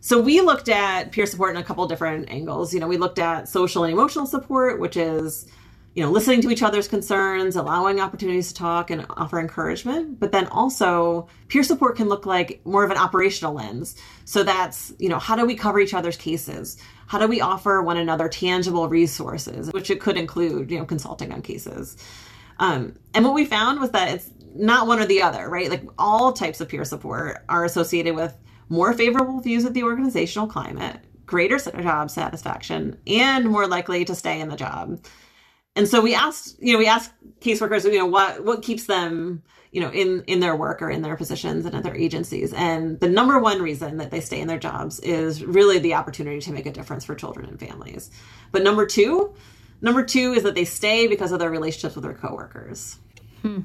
So 0.00 0.20
we 0.20 0.40
looked 0.40 0.68
at 0.68 1.12
peer 1.12 1.26
support 1.26 1.54
in 1.54 1.60
a 1.60 1.64
couple 1.64 1.86
different 1.86 2.28
angles. 2.28 2.74
You 2.74 2.80
know, 2.80 2.88
we 2.88 2.96
looked 2.96 3.18
at 3.18 3.48
social 3.48 3.84
and 3.84 3.92
emotional 3.92 4.26
support, 4.26 4.80
which 4.80 4.96
is 4.96 5.46
you 5.94 6.02
know, 6.02 6.10
listening 6.10 6.40
to 6.40 6.50
each 6.50 6.62
other's 6.62 6.88
concerns, 6.88 7.54
allowing 7.54 8.00
opportunities 8.00 8.48
to 8.48 8.54
talk 8.54 8.90
and 8.90 9.04
offer 9.10 9.38
encouragement. 9.38 10.18
But 10.18 10.32
then 10.32 10.46
also, 10.46 11.28
peer 11.48 11.62
support 11.62 11.96
can 11.96 12.08
look 12.08 12.24
like 12.24 12.62
more 12.64 12.82
of 12.82 12.90
an 12.90 12.96
operational 12.96 13.52
lens. 13.52 13.96
So 14.24 14.42
that's, 14.42 14.94
you 14.98 15.10
know, 15.10 15.18
how 15.18 15.36
do 15.36 15.44
we 15.44 15.54
cover 15.54 15.80
each 15.80 15.92
other's 15.92 16.16
cases? 16.16 16.78
How 17.06 17.18
do 17.18 17.26
we 17.28 17.42
offer 17.42 17.82
one 17.82 17.98
another 17.98 18.28
tangible 18.28 18.88
resources, 18.88 19.70
which 19.72 19.90
it 19.90 20.00
could 20.00 20.16
include, 20.16 20.70
you 20.70 20.78
know, 20.78 20.86
consulting 20.86 21.30
on 21.30 21.42
cases. 21.42 21.98
Um, 22.58 22.96
and 23.12 23.24
what 23.24 23.34
we 23.34 23.44
found 23.44 23.78
was 23.80 23.90
that 23.90 24.14
it's 24.14 24.30
not 24.54 24.86
one 24.86 24.98
or 24.98 25.04
the 25.04 25.22
other, 25.22 25.48
right? 25.48 25.68
Like 25.68 25.84
all 25.98 26.32
types 26.32 26.62
of 26.62 26.68
peer 26.68 26.86
support 26.86 27.44
are 27.50 27.66
associated 27.66 28.14
with 28.14 28.34
more 28.70 28.94
favorable 28.94 29.40
views 29.40 29.66
of 29.66 29.74
the 29.74 29.82
organizational 29.82 30.46
climate, 30.46 31.00
greater 31.26 31.58
job 31.58 32.10
satisfaction, 32.10 32.98
and 33.06 33.46
more 33.46 33.66
likely 33.66 34.06
to 34.06 34.14
stay 34.14 34.40
in 34.40 34.48
the 34.48 34.56
job 34.56 35.04
and 35.76 35.88
so 35.88 36.00
we 36.00 36.14
asked 36.14 36.56
you 36.60 36.72
know 36.72 36.78
we 36.78 36.86
asked 36.86 37.12
caseworkers 37.40 37.84
you 37.84 37.98
know 37.98 38.06
what 38.06 38.44
what 38.44 38.62
keeps 38.62 38.86
them 38.86 39.42
you 39.72 39.80
know 39.80 39.90
in 39.90 40.22
in 40.26 40.40
their 40.40 40.54
work 40.54 40.80
or 40.80 40.90
in 40.90 41.02
their 41.02 41.16
positions 41.16 41.64
and 41.64 41.74
at 41.74 41.82
their 41.82 41.96
agencies. 41.96 42.52
And 42.52 43.00
the 43.00 43.08
number 43.08 43.38
one 43.38 43.60
reason 43.60 43.96
that 43.96 44.10
they 44.10 44.20
stay 44.20 44.40
in 44.40 44.46
their 44.46 44.58
jobs 44.58 45.00
is 45.00 45.42
really 45.42 45.78
the 45.78 45.94
opportunity 45.94 46.40
to 46.40 46.52
make 46.52 46.66
a 46.66 46.72
difference 46.72 47.04
for 47.04 47.14
children 47.14 47.48
and 47.48 47.58
families. 47.58 48.10
But 48.52 48.62
number 48.62 48.86
two 48.86 49.34
number 49.80 50.04
two 50.04 50.34
is 50.34 50.44
that 50.44 50.54
they 50.54 50.66
stay 50.66 51.08
because 51.08 51.32
of 51.32 51.40
their 51.40 51.50
relationships 51.50 51.96
with 51.96 52.04
their 52.04 52.14
coworkers. 52.14 52.98
Hmm. 53.40 53.62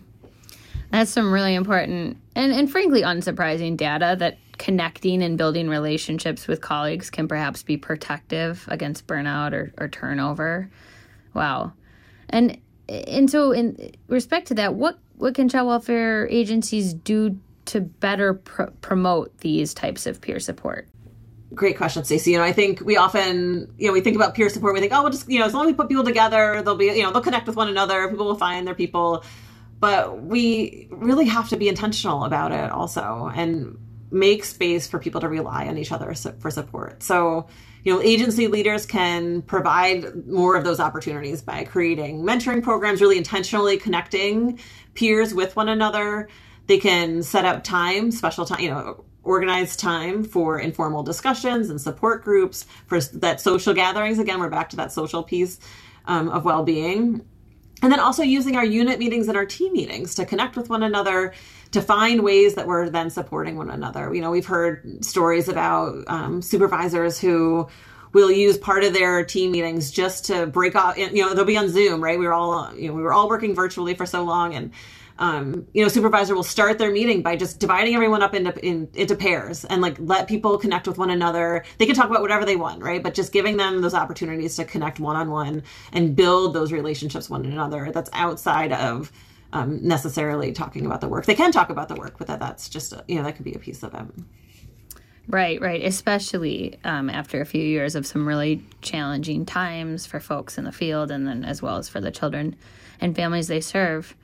that's 0.89 1.11
some 1.11 1.31
really 1.31 1.53
important 1.53 2.17
and, 2.33 2.51
and 2.51 2.71
frankly 2.71 3.03
unsurprising 3.03 3.77
data 3.77 4.15
that 4.17 4.39
connecting 4.57 5.21
and 5.21 5.37
building 5.37 5.69
relationships 5.69 6.47
with 6.47 6.61
colleagues 6.61 7.11
can 7.11 7.27
perhaps 7.27 7.61
be 7.61 7.77
protective 7.77 8.65
against 8.69 9.05
burnout 9.05 9.53
or, 9.53 9.71
or 9.77 9.87
turnover. 9.87 10.71
Wow 11.35 11.73
and 12.29 12.59
and 12.89 13.29
so 13.29 13.51
in 13.51 13.91
respect 14.07 14.47
to 14.47 14.53
that, 14.55 14.75
what 14.75 14.97
what 15.17 15.35
can 15.35 15.49
child 15.49 15.67
welfare 15.67 16.27
agencies 16.29 16.93
do 16.93 17.39
to 17.65 17.81
better 17.81 18.35
pr- 18.35 18.71
promote 18.81 19.37
these 19.39 19.73
types 19.73 20.05
of 20.05 20.21
peer 20.21 20.39
support? 20.39 20.87
Great 21.53 21.77
question, 21.77 22.03
Stacey. 22.03 22.31
You 22.31 22.37
know, 22.37 22.43
I 22.43 22.51
think 22.51 22.81
we 22.81 22.97
often, 22.97 23.73
you 23.77 23.87
know, 23.87 23.93
we 23.93 24.01
think 24.01 24.15
about 24.15 24.35
peer 24.35 24.49
support. 24.49 24.73
We 24.73 24.79
think, 24.79 24.93
oh, 24.93 25.01
we'll 25.01 25.11
just, 25.11 25.29
you 25.29 25.39
know, 25.39 25.45
as 25.45 25.53
long 25.53 25.65
as 25.65 25.67
we 25.67 25.73
put 25.73 25.87
people 25.87 26.03
together, 26.03 26.61
they'll 26.61 26.75
be, 26.75 26.85
you 26.85 27.03
know, 27.03 27.11
they'll 27.11 27.21
connect 27.21 27.47
with 27.47 27.55
one 27.55 27.69
another. 27.69 28.07
People 28.09 28.25
will 28.25 28.35
find 28.35 28.67
their 28.67 28.75
people. 28.75 29.23
But 29.79 30.23
we 30.23 30.87
really 30.91 31.25
have 31.25 31.49
to 31.49 31.57
be 31.57 31.67
intentional 31.69 32.25
about 32.25 32.51
it 32.51 32.71
also, 32.71 33.31
and 33.33 33.77
make 34.11 34.43
space 34.43 34.87
for 34.87 34.99
people 34.99 35.21
to 35.21 35.29
rely 35.29 35.67
on 35.67 35.77
each 35.77 35.91
other 35.91 36.13
for 36.13 36.51
support. 36.51 37.03
So, 37.03 37.47
you 37.83 37.93
know, 37.93 38.01
agency 38.01 38.47
leaders 38.47 38.85
can 38.85 39.41
provide 39.43 40.27
more 40.27 40.55
of 40.55 40.63
those 40.63 40.79
opportunities 40.79 41.41
by 41.41 41.63
creating 41.63 42.23
mentoring 42.23 42.61
programs, 42.61 43.01
really 43.01 43.17
intentionally 43.17 43.77
connecting 43.77 44.59
peers 44.93 45.33
with 45.33 45.55
one 45.55 45.69
another. 45.69 46.27
They 46.67 46.79
can 46.79 47.23
set 47.23 47.45
up 47.45 47.63
time, 47.63 48.11
special 48.11 48.45
time, 48.45 48.59
you 48.59 48.69
know, 48.69 49.05
organized 49.23 49.79
time 49.79 50.23
for 50.23 50.59
informal 50.59 51.03
discussions 51.03 51.69
and 51.69 51.79
support 51.79 52.23
groups 52.23 52.65
for 52.87 52.99
that 52.99 53.41
social 53.41 53.73
gatherings. 53.73 54.19
Again, 54.19 54.39
we're 54.39 54.49
back 54.49 54.69
to 54.69 54.77
that 54.77 54.91
social 54.91 55.23
piece 55.23 55.59
um, 56.05 56.29
of 56.29 56.45
well-being. 56.45 57.25
And 57.81 57.91
then 57.91 57.99
also 57.99 58.23
using 58.23 58.55
our 58.55 58.65
unit 58.65 58.97
meetings 58.97 59.27
and 59.27 59.37
our 59.37 59.45
team 59.45 59.73
meetings 59.73 60.15
to 60.15 60.25
connect 60.25 60.55
with 60.55 60.69
one 60.69 60.81
another 60.81 61.33
to 61.71 61.81
find 61.81 62.23
ways 62.23 62.55
that 62.55 62.67
we're 62.67 62.89
then 62.89 63.09
supporting 63.09 63.57
one 63.57 63.69
another. 63.69 64.13
You 64.13 64.21
know, 64.21 64.31
we've 64.31 64.45
heard 64.45 65.03
stories 65.03 65.47
about 65.49 66.03
um, 66.07 66.41
supervisors 66.41 67.19
who 67.19 67.67
will 68.13 68.31
use 68.31 68.57
part 68.57 68.83
of 68.83 68.93
their 68.93 69.23
team 69.23 69.51
meetings 69.51 69.91
just 69.91 70.25
to 70.25 70.47
break 70.47 70.75
off. 70.75 70.97
You 70.97 71.11
know, 71.13 71.33
they'll 71.33 71.45
be 71.45 71.57
on 71.57 71.69
Zoom, 71.69 72.01
right? 72.01 72.17
We 72.17 72.25
were 72.25 72.33
all, 72.33 72.73
you 72.75 72.87
know, 72.87 72.93
we 72.93 73.01
were 73.01 73.13
all 73.13 73.29
working 73.29 73.53
virtually 73.53 73.93
for 73.93 74.05
so 74.05 74.23
long, 74.23 74.55
and 74.55 74.71
um, 75.19 75.67
you 75.73 75.81
know, 75.81 75.87
supervisor 75.87 76.35
will 76.35 76.43
start 76.43 76.77
their 76.77 76.91
meeting 76.91 77.21
by 77.21 77.35
just 77.35 77.59
dividing 77.59 77.95
everyone 77.95 78.21
up 78.21 78.35
into 78.35 78.53
in, 78.65 78.87
into 78.93 79.15
pairs 79.15 79.65
and 79.65 79.81
like 79.81 79.97
let 79.99 80.27
people 80.27 80.57
connect 80.57 80.87
with 80.87 80.97
one 80.97 81.09
another. 81.09 81.63
They 81.77 81.85
can 81.85 81.95
talk 81.95 82.09
about 82.09 82.21
whatever 82.21 82.45
they 82.45 82.55
want, 82.55 82.83
right? 82.83 83.01
But 83.01 83.13
just 83.13 83.31
giving 83.33 83.57
them 83.57 83.81
those 83.81 83.93
opportunities 83.93 84.55
to 84.57 84.65
connect 84.65 84.99
one 84.99 85.15
on 85.15 85.31
one 85.31 85.63
and 85.91 86.15
build 86.15 86.53
those 86.53 86.71
relationships 86.71 87.29
one 87.29 87.45
another. 87.45 87.91
That's 87.91 88.09
outside 88.13 88.71
of 88.71 89.11
um, 89.53 89.85
necessarily 89.85 90.51
talking 90.51 90.85
about 90.85 91.01
the 91.01 91.07
work. 91.07 91.25
They 91.25 91.35
can 91.35 91.51
talk 91.51 91.69
about 91.69 91.87
the 91.87 91.95
work, 91.95 92.17
but 92.17 92.27
that 92.27 92.39
that's 92.39 92.69
just 92.69 92.93
a, 92.93 93.03
you 93.07 93.15
know 93.15 93.23
that 93.23 93.35
could 93.35 93.45
be 93.45 93.53
a 93.53 93.59
piece 93.59 93.83
of 93.83 93.93
it. 93.93 94.05
Right, 95.29 95.59
right. 95.59 95.83
Especially 95.83 96.79
um, 96.85 97.09
after 97.09 97.41
a 97.41 97.45
few 97.45 97.61
years 97.61 97.95
of 97.95 98.07
some 98.07 98.25
really 98.25 98.63
challenging 98.81 99.45
times 99.45 100.05
for 100.05 100.21
folks 100.21 100.57
in 100.57 100.63
the 100.63 100.71
field, 100.71 101.11
and 101.11 101.27
then 101.27 101.43
as 101.43 101.61
well 101.61 101.77
as 101.77 101.89
for 101.89 101.99
the 101.99 102.11
children 102.11 102.55
and 103.01 103.15
families 103.15 103.47
they 103.47 103.61
serve. 103.61 104.15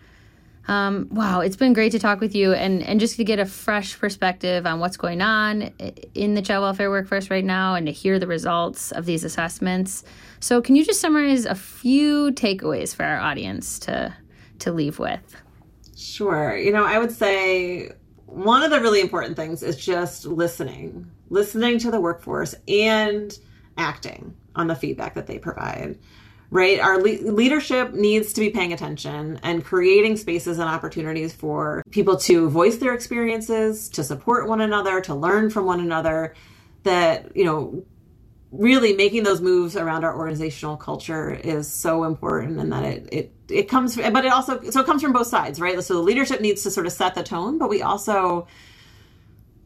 Um, 0.68 1.10
wow, 1.12 1.42
it's 1.42 1.58
been 1.58 1.74
great 1.74 1.92
to 1.92 2.00
talk 2.00 2.22
with 2.22 2.34
you 2.34 2.54
and, 2.54 2.82
and 2.84 2.98
just 2.98 3.18
to 3.18 3.26
get 3.26 3.38
a 3.38 3.46
fresh 3.46 4.00
perspective 4.00 4.66
on 4.66 4.80
what's 4.80 4.96
going 4.96 5.22
on 5.22 5.74
in 6.16 6.36
the 6.36 6.42
child 6.42 6.62
welfare 6.62 6.90
workforce 6.90 7.30
right 7.30 7.44
now 7.44 7.76
and 7.76 7.86
to 7.88 7.92
hear 7.92 8.18
the 8.18 8.28
results 8.28 8.94
of 8.94 9.06
these 9.06 9.26
assessments. 9.26 10.06
So, 10.40 10.62
can 10.62 10.78
you 10.78 10.86
just 10.86 11.02
summarize 11.02 11.46
a 11.46 11.56
few 11.56 12.32
takeaways 12.32 12.96
for 12.96 13.04
our 13.04 13.20
audience 13.20 13.78
to 13.80 14.14
to 14.60 14.72
leave 14.72 15.00
with? 15.00 15.36
Sure. 15.96 16.58
You 16.58 16.72
know, 16.72 16.86
I 16.86 16.98
would 16.98 17.12
say 17.12 17.92
one 18.26 18.64
of 18.64 18.72
the 18.72 18.82
really 18.82 19.00
important 19.00 19.36
things 19.36 19.64
is 19.64 19.78
just 19.78 20.26
listening, 20.26 21.10
listening 21.30 21.80
to 21.80 21.92
the 21.92 22.00
workforce 22.00 22.56
and 22.68 23.38
acting 23.78 24.36
on 24.56 24.68
the 24.68 24.76
feedback 24.76 25.14
that 25.16 25.28
they 25.28 25.38
provide. 25.38 25.98
Right? 26.50 26.80
Our 26.80 26.98
le- 26.98 27.32
leadership 27.32 27.94
needs 27.94 28.34
to 28.34 28.42
be 28.42 28.52
paying 28.52 28.74
attention 28.74 29.40
and 29.42 29.66
creating 29.66 30.18
spaces 30.18 30.60
and 30.60 30.70
opportunities 30.70 31.34
for 31.34 31.82
people 31.90 32.16
to 32.18 32.48
voice 32.48 32.78
their 32.78 32.94
experiences, 32.94 33.90
to 33.90 34.04
support 34.04 34.48
one 34.48 34.62
another, 34.62 35.02
to 35.02 35.16
learn 35.16 35.50
from 35.50 35.66
one 35.66 35.80
another. 35.80 36.36
That, 36.84 37.36
you 37.36 37.46
know, 37.46 37.84
really 38.54 38.94
making 38.94 39.24
those 39.24 39.42
moves 39.42 39.76
around 39.76 40.04
our 40.04 40.16
organizational 40.16 40.78
culture 40.78 41.34
is 41.34 41.68
so 41.68 42.04
important 42.04 42.60
and 42.60 42.72
that 42.72 42.84
it 42.84 43.10
it 43.12 43.34
it 43.50 43.64
comes 43.64 43.96
but 43.96 44.26
it 44.26 44.32
also 44.32 44.62
so 44.70 44.80
it 44.80 44.86
comes 44.86 45.02
from 45.02 45.12
both 45.12 45.26
sides 45.26 45.60
right? 45.60 45.82
So 45.84 45.96
the 45.96 46.02
leadership 46.02 46.40
needs 46.40 46.62
to 46.64 46.72
sort 46.72 46.86
of 46.86 46.94
set 46.94 47.16
the 47.16 47.24
tone 47.24 47.58
but 47.58 47.68
we 47.68 47.82
also 47.82 48.48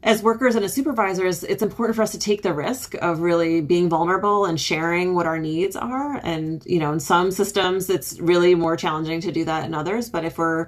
as 0.03 0.23
workers 0.23 0.55
and 0.55 0.63
as 0.63 0.73
supervisors 0.73 1.43
it's 1.43 1.61
important 1.61 1.97
for 1.97 2.01
us 2.01 2.13
to 2.13 2.19
take 2.19 2.43
the 2.43 2.53
risk 2.53 2.95
of 2.95 3.19
really 3.19 3.59
being 3.59 3.89
vulnerable 3.89 4.45
and 4.45 4.59
sharing 4.59 5.15
what 5.15 5.25
our 5.25 5.37
needs 5.37 5.75
are. 5.75 6.21
And 6.23 6.65
you 6.65 6.79
know 6.79 6.93
in 6.93 7.01
some 7.01 7.31
systems 7.31 7.89
it's 7.89 8.17
really 8.21 8.55
more 8.55 8.77
challenging 8.77 9.19
to 9.21 9.33
do 9.33 9.43
that 9.45 9.65
in 9.65 9.73
others 9.73 10.09
but 10.09 10.23
if 10.23 10.37
we're 10.37 10.67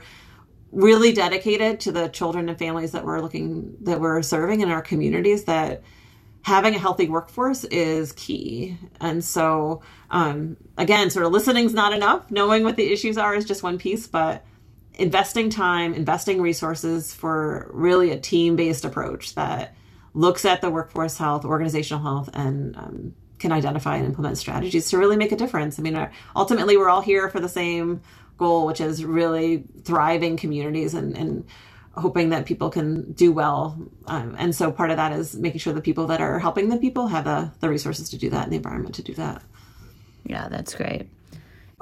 really 0.74 1.14
dedicated 1.14 1.80
to 1.80 1.94
the 1.94 2.10
children 2.10 2.50
and 2.50 2.60
families 2.60 2.92
that 2.92 3.06
we're 3.06 3.22
looking 3.22 3.78
that 3.82 4.02
we're 4.02 4.22
serving 4.22 4.60
in 4.60 4.70
our 4.70 4.82
communities 4.82 5.46
that 5.46 5.82
having 6.42 6.76
a 6.76 6.80
healthy 6.80 7.08
workforce 7.08 7.64
is 7.66 8.12
key. 8.14 8.78
And 9.00 9.24
so, 9.24 9.82
um, 10.10 10.58
again, 10.78 11.10
sort 11.10 11.26
of 11.26 11.32
listening's 11.32 11.74
not 11.74 11.94
enough. 11.94 12.32
Knowing 12.32 12.64
what 12.64 12.76
the 12.76 12.92
issues 12.92 13.18
are 13.18 13.36
is 13.36 13.46
just 13.46 13.64
one 13.64 13.78
piece, 13.78 14.08
but 14.08 14.46
investing 14.94 15.50
time, 15.50 15.94
investing 15.94 16.42
resources 16.42 17.14
for 17.14 17.70
really 17.74 18.12
a 18.12 18.20
team 18.20 18.56
based 18.56 18.86
approach 18.86 19.36
that 19.36 19.76
looks 20.14 20.46
at 20.46 20.62
the 20.62 20.70
workforce 20.70 21.18
health, 21.18 21.46
organizational 21.46 22.04
health, 22.04 22.30
and 22.34 22.76
um, 22.76 23.16
can 23.38 23.52
identify 23.52 23.96
and 23.96 24.06
implement 24.06 24.38
strategies 24.38 24.90
to 24.90 24.98
really 24.98 25.16
make 25.16 25.32
a 25.32 25.38
difference. 25.38 25.80
I 25.80 25.82
mean, 25.82 25.96
uh, 25.96 26.12
ultimately, 26.36 26.78
we're 26.78 26.90
all 26.90 27.02
here 27.02 27.30
for 27.30 27.40
the 27.40 27.50
same 27.50 28.02
goal, 28.38 28.66
which 28.66 28.82
is 28.82 29.04
really 29.04 29.66
thriving 29.84 30.38
communities 30.38 30.94
and, 30.94 31.18
and 31.18 31.46
hoping 32.00 32.30
that 32.30 32.46
people 32.46 32.70
can 32.70 33.12
do 33.14 33.32
well. 33.32 33.78
Um, 34.08 34.36
and 34.38 34.56
so 34.56 34.72
part 34.72 34.92
of 34.92 34.98
that 34.98 35.12
is 35.12 35.36
making 35.36 35.60
sure 35.60 35.74
the 35.74 35.82
people 35.82 36.08
that 36.08 36.22
are 36.22 36.40
helping 36.40 36.70
the 36.70 36.78
people 36.78 37.08
have 37.08 37.26
the, 37.26 37.52
the 37.60 37.70
resources 37.70 38.10
to 38.10 38.18
do 38.18 38.30
that 38.30 38.44
and 38.44 38.52
the 38.52 38.58
environment 38.58 38.96
to 38.96 39.04
do 39.04 39.14
that. 39.16 39.42
Yeah, 40.26 40.48
that's 40.50 40.74
great. 40.76 41.08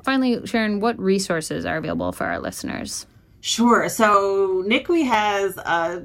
Finally, 0.04 0.46
Sharon, 0.46 0.80
what 0.80 0.98
resources 1.00 1.66
are 1.66 1.78
available 1.78 2.12
for 2.12 2.26
our 2.26 2.40
listeners? 2.40 3.08
Sure. 3.42 3.90
So 3.90 4.64
NCWWI 4.64 5.06
has 5.06 5.58
uh, 5.58 6.02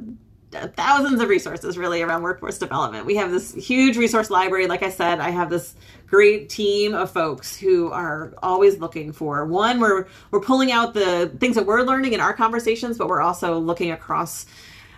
thousands 0.77 1.21
of 1.21 1.29
resources 1.29 1.79
really 1.79 2.03
around 2.03 2.23
workforce 2.23 2.59
development. 2.59 3.07
We 3.07 3.17
have 3.17 3.31
this 3.31 3.55
huge 3.55 3.97
resource 3.97 4.31
library. 4.31 4.67
Like 4.67 4.83
I 4.83 4.91
said, 4.91 5.21
I 5.21 5.31
have 5.31 5.51
this 5.51 5.75
great 6.13 6.51
team 6.51 6.95
of 6.95 7.11
folks 7.11 7.57
who 7.57 7.91
are 7.91 8.35
always 8.43 8.79
looking 8.79 9.13
for 9.13 9.47
one. 9.47 9.81
We're 9.81 10.07
we're 10.31 10.41
pulling 10.41 10.71
out 10.71 10.93
the 10.93 11.33
things 11.41 11.57
that 11.57 11.65
we're 11.65 11.83
learning 11.83 12.13
in 12.13 12.21
our 12.21 12.35
conversations, 12.35 12.99
but 12.99 13.09
we're 13.09 13.23
also 13.23 13.59
looking 13.59 13.91
across 13.91 14.45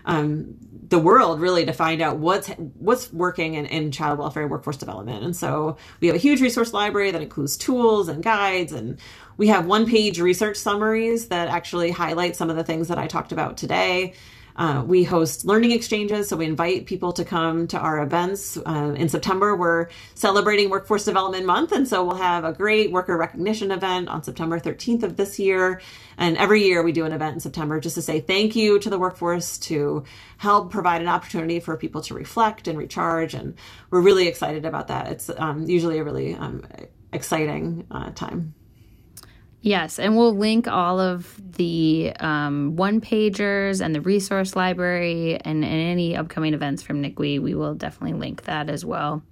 um, 0.06 0.56
the 0.88 0.98
world 0.98 1.40
really 1.40 1.64
to 1.66 1.72
find 1.72 2.02
out 2.02 2.16
what's 2.16 2.48
what's 2.48 3.12
working 3.12 3.54
in, 3.54 3.66
in 3.66 3.92
child 3.92 4.18
welfare 4.18 4.48
workforce 4.48 4.76
development. 4.76 5.22
And 5.24 5.36
so 5.36 5.76
we 6.00 6.08
have 6.08 6.16
a 6.16 6.18
huge 6.18 6.40
resource 6.40 6.72
library 6.72 7.12
that 7.12 7.22
includes 7.22 7.56
tools 7.56 8.08
and 8.08 8.20
guides 8.20 8.72
and 8.72 8.98
we 9.36 9.48
have 9.48 9.66
one 9.66 9.86
page 9.86 10.20
research 10.20 10.56
summaries 10.56 11.28
that 11.28 11.48
actually 11.48 11.90
highlight 11.92 12.36
some 12.36 12.50
of 12.50 12.56
the 12.56 12.64
things 12.64 12.88
that 12.88 12.98
I 12.98 13.06
talked 13.06 13.32
about 13.32 13.56
today. 13.56 14.14
Uh, 14.56 14.84
we 14.86 15.02
host 15.02 15.44
learning 15.44 15.72
exchanges, 15.72 16.28
so 16.28 16.36
we 16.36 16.46
invite 16.46 16.86
people 16.86 17.12
to 17.12 17.24
come 17.24 17.66
to 17.66 17.78
our 17.78 18.02
events. 18.02 18.56
Uh, 18.56 18.94
in 18.96 19.08
September, 19.08 19.56
we're 19.56 19.88
celebrating 20.14 20.70
Workforce 20.70 21.04
Development 21.04 21.44
Month, 21.44 21.72
and 21.72 21.88
so 21.88 22.04
we'll 22.04 22.16
have 22.16 22.44
a 22.44 22.52
great 22.52 22.92
worker 22.92 23.16
recognition 23.16 23.72
event 23.72 24.08
on 24.08 24.22
September 24.22 24.60
13th 24.60 25.02
of 25.02 25.16
this 25.16 25.40
year. 25.40 25.80
And 26.16 26.36
every 26.36 26.62
year 26.62 26.84
we 26.84 26.92
do 26.92 27.04
an 27.04 27.12
event 27.12 27.34
in 27.34 27.40
September 27.40 27.80
just 27.80 27.96
to 27.96 28.02
say 28.02 28.20
thank 28.20 28.54
you 28.54 28.78
to 28.78 28.90
the 28.90 28.98
workforce 28.98 29.58
to 29.58 30.04
help 30.36 30.70
provide 30.70 31.02
an 31.02 31.08
opportunity 31.08 31.58
for 31.58 31.76
people 31.76 32.02
to 32.02 32.14
reflect 32.14 32.68
and 32.68 32.78
recharge. 32.78 33.34
And 33.34 33.54
we're 33.90 34.02
really 34.02 34.28
excited 34.28 34.64
about 34.64 34.86
that. 34.88 35.08
It's 35.10 35.30
um, 35.36 35.64
usually 35.68 35.98
a 35.98 36.04
really 36.04 36.34
um, 36.34 36.62
exciting 37.12 37.86
uh, 37.90 38.10
time. 38.10 38.54
Yes, 39.64 39.98
and 39.98 40.14
we'll 40.14 40.36
link 40.36 40.68
all 40.68 41.00
of 41.00 41.40
the 41.56 42.12
um, 42.20 42.76
one 42.76 43.00
pagers 43.00 43.82
and 43.82 43.94
the 43.94 44.02
resource 44.02 44.54
library 44.54 45.36
and, 45.36 45.64
and 45.64 45.64
any 45.64 46.14
upcoming 46.14 46.52
events 46.52 46.82
from 46.82 47.02
NCWWI. 47.02 47.40
We 47.40 47.54
will 47.54 47.74
definitely 47.74 48.18
link 48.18 48.42
that 48.42 48.68
as 48.68 48.84
well. 48.84 49.22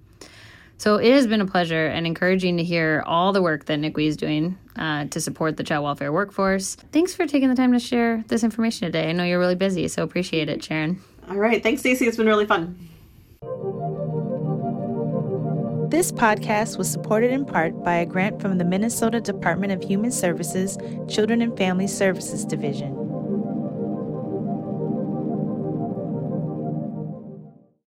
So 0.79 0.95
it 0.95 1.13
has 1.13 1.27
been 1.27 1.39
a 1.39 1.45
pleasure 1.45 1.85
and 1.85 2.07
encouraging 2.07 2.57
to 2.57 2.63
hear 2.63 3.03
all 3.05 3.31
the 3.31 3.43
work 3.43 3.65
that 3.65 3.77
NCWWI 3.77 4.07
is 4.07 4.17
doing 4.17 4.57
uh, 4.75 5.05
to 5.05 5.21
support 5.21 5.57
the 5.57 5.63
child 5.63 5.83
welfare 5.83 6.11
workforce. 6.11 6.77
Thanks 6.91 7.13
for 7.13 7.27
taking 7.27 7.49
the 7.49 7.55
time 7.55 7.71
to 7.71 7.79
share 7.79 8.23
this 8.27 8.43
information 8.43 8.87
today. 8.87 9.09
I 9.09 9.11
know 9.11 9.23
you're 9.23 9.37
really 9.37 9.53
busy, 9.53 9.87
so 9.87 10.01
appreciate 10.01 10.49
it, 10.49 10.63
Sharon. 10.63 10.99
All 11.29 11.37
right. 11.37 11.61
Thanks, 11.61 11.81
Stacey. 11.81 12.07
It's 12.07 12.17
been 12.17 12.25
really 12.25 12.47
fun. 12.47 12.89
This 15.93 16.11
podcast 16.11 16.79
was 16.79 16.89
supported 16.89 17.29
in 17.29 17.45
part 17.45 17.83
by 17.83 17.97
a 17.97 18.05
grant 18.07 18.41
from 18.41 18.57
the 18.57 18.65
Minnesota 18.65 19.21
Department 19.21 19.71
of 19.73 19.83
Human 19.83 20.09
Services 20.09 20.75
Children 21.07 21.43
and 21.43 21.55
Family 21.55 21.85
Services 21.85 22.45
Division. 22.45 23.02